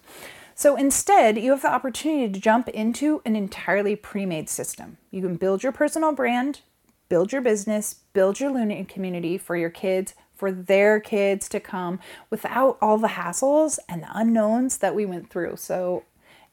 so 0.56 0.76
instead, 0.76 1.40
you 1.40 1.50
have 1.50 1.64
the 1.64 1.74
opportunity 1.74 2.32
to 2.32 2.40
jump 2.40 2.70
into 2.70 3.24
an 3.26 3.36
entirely 3.36 3.96
pre 3.96 4.24
made 4.28 4.50
system. 4.50 4.98
You 5.10 5.24
can 5.24 5.36
build 5.36 5.64
your 5.64 5.72
personal 5.72 6.12
brand, 6.12 6.62
build 7.14 7.32
your 7.32 7.44
business, 7.44 7.98
build 8.14 8.40
your 8.40 8.50
learning 8.50 8.84
community 8.86 9.38
for 9.38 9.56
your 9.56 9.70
kids, 9.70 10.16
for 10.34 10.52
their 10.52 11.00
kids 11.00 11.48
to 11.48 11.60
come 11.60 12.00
without 12.32 12.76
all 12.82 12.98
the 12.98 13.10
hassles 13.10 13.78
and 13.88 14.02
the 14.02 14.08
unknowns 14.16 14.80
that 14.80 14.96
we 14.96 15.06
went 15.06 15.30
through. 15.30 15.56
So 15.56 16.06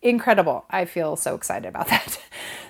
incredible. 0.02 0.66
I 0.68 0.84
feel 0.84 1.16
so 1.16 1.34
excited 1.34 1.66
about 1.66 1.88
that. 1.94 2.20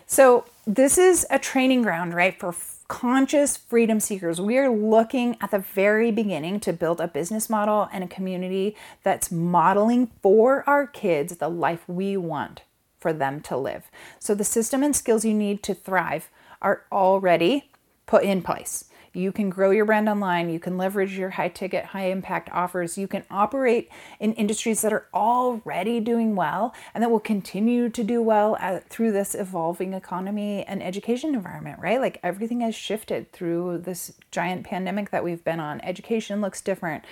So, 0.06 0.44
this 0.68 0.98
is 0.98 1.26
a 1.30 1.38
training 1.40 1.82
ground, 1.82 2.14
right, 2.14 2.38
for 2.38 2.54
conscious 2.86 3.56
freedom 3.56 3.98
seekers. 3.98 4.40
We 4.40 4.56
are 4.56 4.70
looking 4.70 5.36
at 5.40 5.50
the 5.50 5.58
very 5.58 6.12
beginning 6.12 6.60
to 6.60 6.72
build 6.72 7.00
a 7.00 7.08
business 7.08 7.50
model 7.50 7.88
and 7.92 8.04
a 8.04 8.06
community 8.06 8.76
that's 9.02 9.32
modeling 9.32 10.12
for 10.22 10.62
our 10.68 10.86
kids 10.86 11.38
the 11.38 11.48
life 11.48 11.88
we 11.88 12.16
want 12.16 12.62
for 13.00 13.12
them 13.12 13.40
to 13.40 13.56
live. 13.56 13.90
So, 14.20 14.36
the 14.36 14.44
system 14.44 14.84
and 14.84 14.94
skills 14.94 15.24
you 15.24 15.34
need 15.34 15.64
to 15.64 15.74
thrive 15.74 16.30
are 16.62 16.84
already 16.92 17.70
put 18.10 18.24
in 18.24 18.42
place. 18.42 18.86
You 19.12 19.30
can 19.30 19.50
grow 19.50 19.70
your 19.70 19.84
brand 19.84 20.08
online. 20.08 20.50
You 20.50 20.58
can 20.58 20.76
leverage 20.76 21.16
your 21.16 21.30
high 21.30 21.48
ticket, 21.48 21.84
high 21.84 22.10
impact 22.10 22.48
offers. 22.52 22.98
You 22.98 23.06
can 23.06 23.24
operate 23.30 23.88
in 24.18 24.32
industries 24.34 24.82
that 24.82 24.92
are 24.92 25.06
already 25.14 26.00
doing 26.00 26.34
well 26.34 26.74
and 26.92 27.02
that 27.02 27.10
will 27.10 27.20
continue 27.20 27.88
to 27.88 28.02
do 28.02 28.20
well 28.20 28.56
at, 28.56 28.88
through 28.88 29.12
this 29.12 29.34
evolving 29.36 29.94
economy 29.94 30.64
and 30.64 30.82
education 30.82 31.34
environment, 31.34 31.78
right? 31.80 32.00
Like 32.00 32.18
everything 32.24 32.60
has 32.62 32.74
shifted 32.74 33.30
through 33.32 33.78
this 33.78 34.12
giant 34.32 34.64
pandemic 34.64 35.10
that 35.10 35.22
we've 35.22 35.44
been 35.44 35.60
on. 35.60 35.80
Education 35.80 36.40
looks 36.40 36.60
different. 36.60 37.04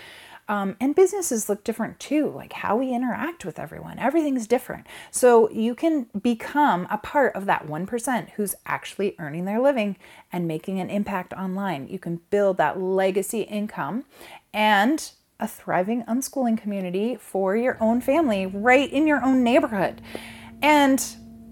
Um, 0.48 0.76
and 0.80 0.94
businesses 0.94 1.48
look 1.48 1.62
different 1.62 2.00
too, 2.00 2.30
like 2.30 2.54
how 2.54 2.76
we 2.76 2.94
interact 2.94 3.44
with 3.44 3.58
everyone. 3.58 3.98
Everything's 3.98 4.46
different. 4.46 4.86
So 5.10 5.50
you 5.50 5.74
can 5.74 6.06
become 6.20 6.86
a 6.90 6.96
part 6.96 7.36
of 7.36 7.44
that 7.46 7.66
1% 7.66 8.30
who's 8.30 8.54
actually 8.64 9.14
earning 9.18 9.44
their 9.44 9.60
living 9.60 9.96
and 10.32 10.48
making 10.48 10.80
an 10.80 10.88
impact 10.88 11.34
online. 11.34 11.88
You 11.88 11.98
can 11.98 12.20
build 12.30 12.56
that 12.56 12.80
legacy 12.80 13.42
income 13.42 14.06
and 14.54 15.10
a 15.38 15.46
thriving 15.46 16.02
unschooling 16.04 16.58
community 16.58 17.16
for 17.16 17.54
your 17.54 17.76
own 17.80 18.00
family 18.00 18.46
right 18.46 18.90
in 18.90 19.06
your 19.06 19.22
own 19.22 19.44
neighborhood. 19.44 20.00
And 20.62 21.04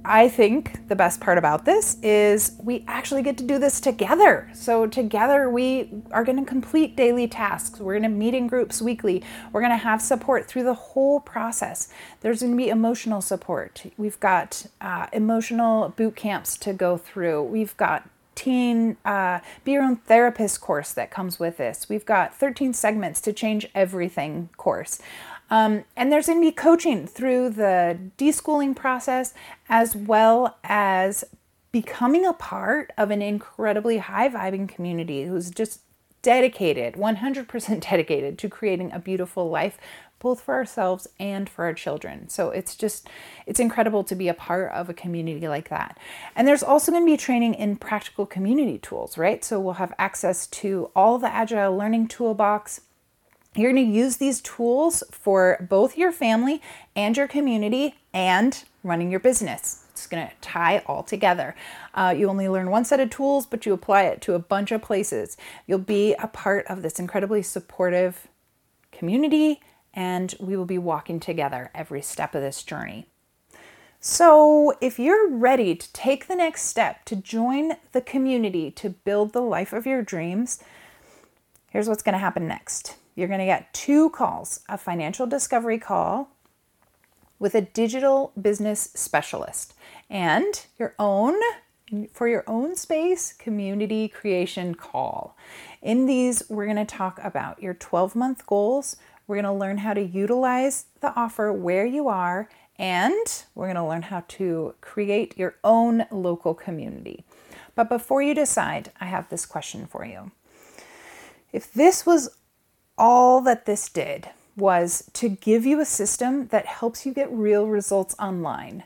I 0.08 0.28
think 0.28 0.86
the 0.88 0.94
best 0.94 1.20
part 1.20 1.36
about 1.36 1.64
this 1.64 1.96
is 2.00 2.52
we 2.62 2.84
actually 2.86 3.22
get 3.22 3.36
to 3.38 3.44
do 3.44 3.58
this 3.58 3.80
together. 3.80 4.48
So, 4.54 4.86
together, 4.86 5.50
we 5.50 5.90
are 6.12 6.22
going 6.22 6.38
to 6.38 6.48
complete 6.48 6.94
daily 6.94 7.26
tasks. 7.26 7.80
We're 7.80 7.94
going 7.94 8.04
to 8.04 8.08
meet 8.08 8.32
in 8.32 8.46
groups 8.46 8.80
weekly. 8.80 9.24
We're 9.52 9.62
going 9.62 9.72
to 9.72 9.76
have 9.76 10.00
support 10.00 10.46
through 10.46 10.62
the 10.62 10.74
whole 10.74 11.18
process. 11.18 11.88
There's 12.20 12.40
going 12.40 12.52
to 12.52 12.56
be 12.56 12.68
emotional 12.68 13.20
support. 13.20 13.84
We've 13.96 14.18
got 14.20 14.66
uh, 14.80 15.08
emotional 15.12 15.88
boot 15.88 16.14
camps 16.14 16.56
to 16.58 16.72
go 16.72 16.96
through. 16.96 17.42
We've 17.42 17.76
got 17.76 18.08
teen 18.36 18.98
uh, 19.04 19.40
be 19.64 19.72
your 19.72 19.82
own 19.82 19.96
therapist 19.96 20.60
course 20.60 20.92
that 20.92 21.10
comes 21.10 21.40
with 21.40 21.56
this. 21.56 21.88
We've 21.88 22.06
got 22.06 22.34
13 22.34 22.74
segments 22.74 23.20
to 23.22 23.32
change 23.32 23.66
everything 23.74 24.50
course. 24.56 25.00
Um, 25.50 25.84
and 25.96 26.10
there's 26.10 26.26
going 26.26 26.40
to 26.40 26.46
be 26.46 26.52
coaching 26.52 27.06
through 27.06 27.50
the 27.50 27.98
deschooling 28.18 28.74
process 28.74 29.32
as 29.68 29.94
well 29.94 30.56
as 30.64 31.24
becoming 31.72 32.24
a 32.24 32.32
part 32.32 32.92
of 32.96 33.10
an 33.10 33.22
incredibly 33.22 33.98
high 33.98 34.28
vibing 34.28 34.68
community 34.68 35.24
who's 35.24 35.50
just 35.50 35.80
dedicated, 36.22 36.94
100% 36.94 37.80
dedicated 37.90 38.38
to 38.38 38.48
creating 38.48 38.92
a 38.92 38.98
beautiful 38.98 39.48
life 39.48 39.78
both 40.18 40.40
for 40.40 40.54
ourselves 40.54 41.06
and 41.20 41.48
for 41.48 41.66
our 41.66 41.74
children. 41.74 42.28
So 42.28 42.50
it's 42.50 42.74
just 42.74 43.08
it's 43.46 43.60
incredible 43.60 44.02
to 44.04 44.14
be 44.14 44.28
a 44.28 44.34
part 44.34 44.72
of 44.72 44.88
a 44.88 44.94
community 44.94 45.46
like 45.46 45.68
that. 45.68 45.98
And 46.34 46.48
there's 46.48 46.62
also 46.62 46.90
going 46.90 47.04
to 47.04 47.12
be 47.12 47.16
training 47.16 47.54
in 47.54 47.76
practical 47.76 48.26
community 48.26 48.78
tools, 48.78 49.18
right? 49.18 49.44
So 49.44 49.60
we'll 49.60 49.74
have 49.74 49.92
access 49.98 50.46
to 50.48 50.90
all 50.96 51.18
the 51.18 51.32
agile 51.32 51.76
learning 51.76 52.08
toolbox 52.08 52.80
you're 53.58 53.72
going 53.72 53.86
to 53.86 53.92
use 53.92 54.16
these 54.16 54.40
tools 54.40 55.02
for 55.10 55.66
both 55.68 55.96
your 55.96 56.12
family 56.12 56.60
and 56.94 57.16
your 57.16 57.28
community 57.28 57.94
and 58.12 58.64
running 58.82 59.10
your 59.10 59.20
business. 59.20 59.84
It's 59.90 60.06
going 60.06 60.26
to 60.26 60.32
tie 60.40 60.82
all 60.86 61.02
together. 61.02 61.54
Uh, 61.94 62.14
you 62.16 62.28
only 62.28 62.48
learn 62.48 62.70
one 62.70 62.84
set 62.84 63.00
of 63.00 63.10
tools, 63.10 63.46
but 63.46 63.64
you 63.64 63.72
apply 63.72 64.02
it 64.02 64.20
to 64.22 64.34
a 64.34 64.38
bunch 64.38 64.72
of 64.72 64.82
places. 64.82 65.36
You'll 65.66 65.78
be 65.78 66.14
a 66.14 66.26
part 66.26 66.66
of 66.66 66.82
this 66.82 66.98
incredibly 66.98 67.42
supportive 67.42 68.28
community, 68.92 69.60
and 69.94 70.34
we 70.38 70.56
will 70.56 70.66
be 70.66 70.78
walking 70.78 71.18
together 71.18 71.70
every 71.74 72.02
step 72.02 72.34
of 72.34 72.42
this 72.42 72.62
journey. 72.62 73.06
So, 74.00 74.74
if 74.80 74.98
you're 74.98 75.30
ready 75.30 75.74
to 75.74 75.92
take 75.94 76.28
the 76.28 76.36
next 76.36 76.64
step 76.64 77.04
to 77.06 77.16
join 77.16 77.72
the 77.92 78.02
community 78.02 78.70
to 78.72 78.90
build 78.90 79.32
the 79.32 79.40
life 79.40 79.72
of 79.72 79.86
your 79.86 80.02
dreams, 80.02 80.62
here's 81.70 81.88
what's 81.88 82.02
going 82.02 82.12
to 82.12 82.18
happen 82.18 82.46
next 82.46 82.96
you're 83.16 83.28
going 83.28 83.40
to 83.40 83.46
get 83.46 83.72
two 83.74 84.10
calls 84.10 84.60
a 84.68 84.78
financial 84.78 85.26
discovery 85.26 85.78
call 85.78 86.28
with 87.38 87.54
a 87.54 87.62
digital 87.62 88.32
business 88.40 88.90
specialist 88.94 89.74
and 90.08 90.66
your 90.78 90.94
own 90.98 91.34
for 92.12 92.26
your 92.26 92.42
own 92.46 92.74
space 92.74 93.32
community 93.32 94.08
creation 94.08 94.74
call. 94.74 95.36
In 95.82 96.06
these, 96.06 96.42
we're 96.48 96.64
going 96.64 96.76
to 96.76 96.84
talk 96.84 97.20
about 97.22 97.62
your 97.62 97.74
12 97.74 98.16
month 98.16 98.44
goals. 98.46 98.96
We're 99.26 99.36
going 99.36 99.44
to 99.44 99.52
learn 99.52 99.78
how 99.78 99.94
to 99.94 100.02
utilize 100.02 100.86
the 101.00 101.14
offer 101.14 101.52
where 101.52 101.86
you 101.86 102.08
are, 102.08 102.48
and 102.76 103.44
we're 103.54 103.66
going 103.66 103.76
to 103.76 103.86
learn 103.86 104.02
how 104.02 104.24
to 104.28 104.74
create 104.80 105.38
your 105.38 105.56
own 105.62 106.06
local 106.10 106.54
community. 106.54 107.24
But 107.76 107.88
before 107.88 108.20
you 108.20 108.34
decide, 108.34 108.90
I 109.00 109.06
have 109.06 109.28
this 109.28 109.46
question 109.46 109.86
for 109.86 110.04
you. 110.04 110.32
If 111.52 111.72
this 111.72 112.04
was 112.04 112.30
all 112.98 113.40
that 113.42 113.66
this 113.66 113.88
did 113.88 114.30
was 114.56 115.10
to 115.12 115.28
give 115.28 115.66
you 115.66 115.80
a 115.80 115.84
system 115.84 116.48
that 116.48 116.66
helps 116.66 117.04
you 117.04 117.12
get 117.12 117.30
real 117.30 117.66
results 117.66 118.14
online. 118.18 118.84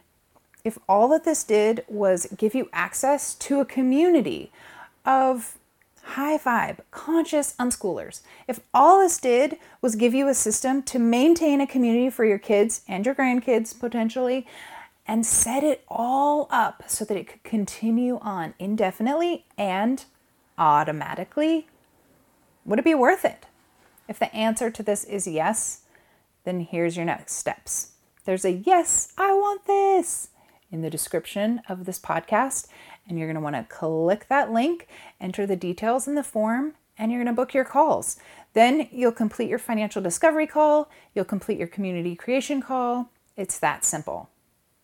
If 0.65 0.79
all 0.89 1.09
that 1.09 1.25
this 1.25 1.45
did 1.45 1.85
was 1.89 2.27
give 2.37 2.55
you 2.55 2.69
access 2.73 3.35
to 3.37 3.61
a 3.61 3.65
community 3.65 4.51
of 5.07 5.57
high 6.03 6.39
vibe, 6.39 6.79
conscious 6.91 7.55
unschoolers, 7.59 8.21
if 8.49 8.61
all 8.75 8.99
this 8.99 9.19
did 9.19 9.57
was 9.81 9.95
give 9.95 10.13
you 10.13 10.29
a 10.29 10.35
system 10.35 10.83
to 10.83 10.99
maintain 10.99 11.61
a 11.61 11.67
community 11.67 12.11
for 12.11 12.25
your 12.25 12.39
kids 12.39 12.83
and 12.89 13.07
your 13.07 13.15
grandkids 13.15 13.79
potentially, 13.79 14.47
and 15.07 15.25
set 15.25 15.65
it 15.65 15.83
all 15.89 16.47
up 16.51 16.85
so 16.87 17.05
that 17.05 17.17
it 17.17 17.27
could 17.27 17.43
continue 17.43 18.19
on 18.21 18.55
indefinitely 18.59 19.45
and 19.57 20.05
automatically, 20.59 21.67
would 22.65 22.79
it 22.79 22.85
be 22.85 22.95
worth 22.95 23.25
it? 23.25 23.47
If 24.11 24.19
the 24.19 24.35
answer 24.35 24.73
to 24.73 24.83
this 24.83 25.05
is 25.05 25.29
yes, 25.29 25.83
then 26.43 26.63
here's 26.63 26.97
your 26.97 27.07
next 27.07 27.35
steps. 27.35 27.93
There's 28.25 28.45
a 28.45 28.51
yes, 28.51 29.13
I 29.17 29.33
want 29.33 29.67
this 29.67 30.31
in 30.69 30.83
the 30.83 30.91
description 30.91 31.63
of 31.69 31.85
this 31.85 32.01
podcast, 32.01 32.67
and 33.09 33.17
you're 33.17 33.29
going 33.29 33.37
to 33.37 33.41
want 33.41 33.55
to 33.55 33.73
click 33.73 34.27
that 34.29 34.51
link, 34.51 34.89
enter 35.21 35.47
the 35.47 35.55
details 35.55 36.09
in 36.09 36.17
the 36.17 36.25
form, 36.25 36.75
and 36.99 37.13
you're 37.13 37.23
going 37.23 37.33
to 37.33 37.41
book 37.41 37.55
your 37.55 37.65
calls. 37.65 38.17
Then 38.53 38.89
you'll 38.91 39.13
complete 39.13 39.49
your 39.49 39.61
financial 39.61 40.03
discovery 40.03 40.49
call, 40.49 40.91
you'll 41.15 41.25
complete 41.25 41.59
your 41.59 41.69
community 41.69 42.17
creation 42.17 42.61
call. 42.61 43.11
It's 43.37 43.61
that 43.61 43.85
simple. 43.85 44.29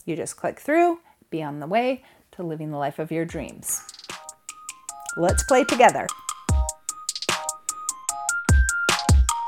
You 0.05 0.15
just 0.15 0.37
click 0.37 0.61
through, 0.61 1.01
be 1.31 1.43
on 1.43 1.59
the 1.59 1.67
way 1.67 2.05
to 2.31 2.45
living 2.45 2.71
the 2.71 2.79
life 2.79 3.01
of 3.01 3.11
your 3.11 3.25
dreams. 3.25 3.83
Let's 5.17 5.43
play 5.43 5.65
together. 5.65 6.07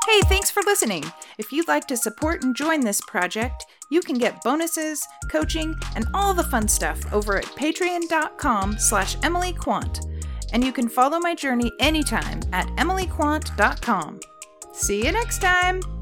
Hey, 0.09 0.21
thanks 0.21 0.49
for 0.49 0.63
listening. 0.63 1.03
If 1.37 1.51
you'd 1.51 1.67
like 1.67 1.87
to 1.87 1.95
support 1.95 2.43
and 2.43 2.55
join 2.55 2.79
this 2.79 2.99
project, 2.99 3.67
you 3.91 4.01
can 4.01 4.17
get 4.17 4.41
bonuses, 4.43 5.07
coaching, 5.29 5.75
and 5.95 6.07
all 6.15 6.33
the 6.33 6.45
fun 6.45 6.67
stuff 6.67 6.99
over 7.13 7.37
at 7.37 7.45
patreon.com 7.45 8.79
slash 8.79 9.17
emilyquandt. 9.17 9.99
And 10.51 10.63
you 10.63 10.71
can 10.71 10.89
follow 10.89 11.19
my 11.19 11.35
journey 11.35 11.71
anytime 11.79 12.41
at 12.53 12.65
emilyquandt.com. 12.69 14.19
See 14.73 15.05
you 15.05 15.11
next 15.11 15.41
time! 15.41 15.98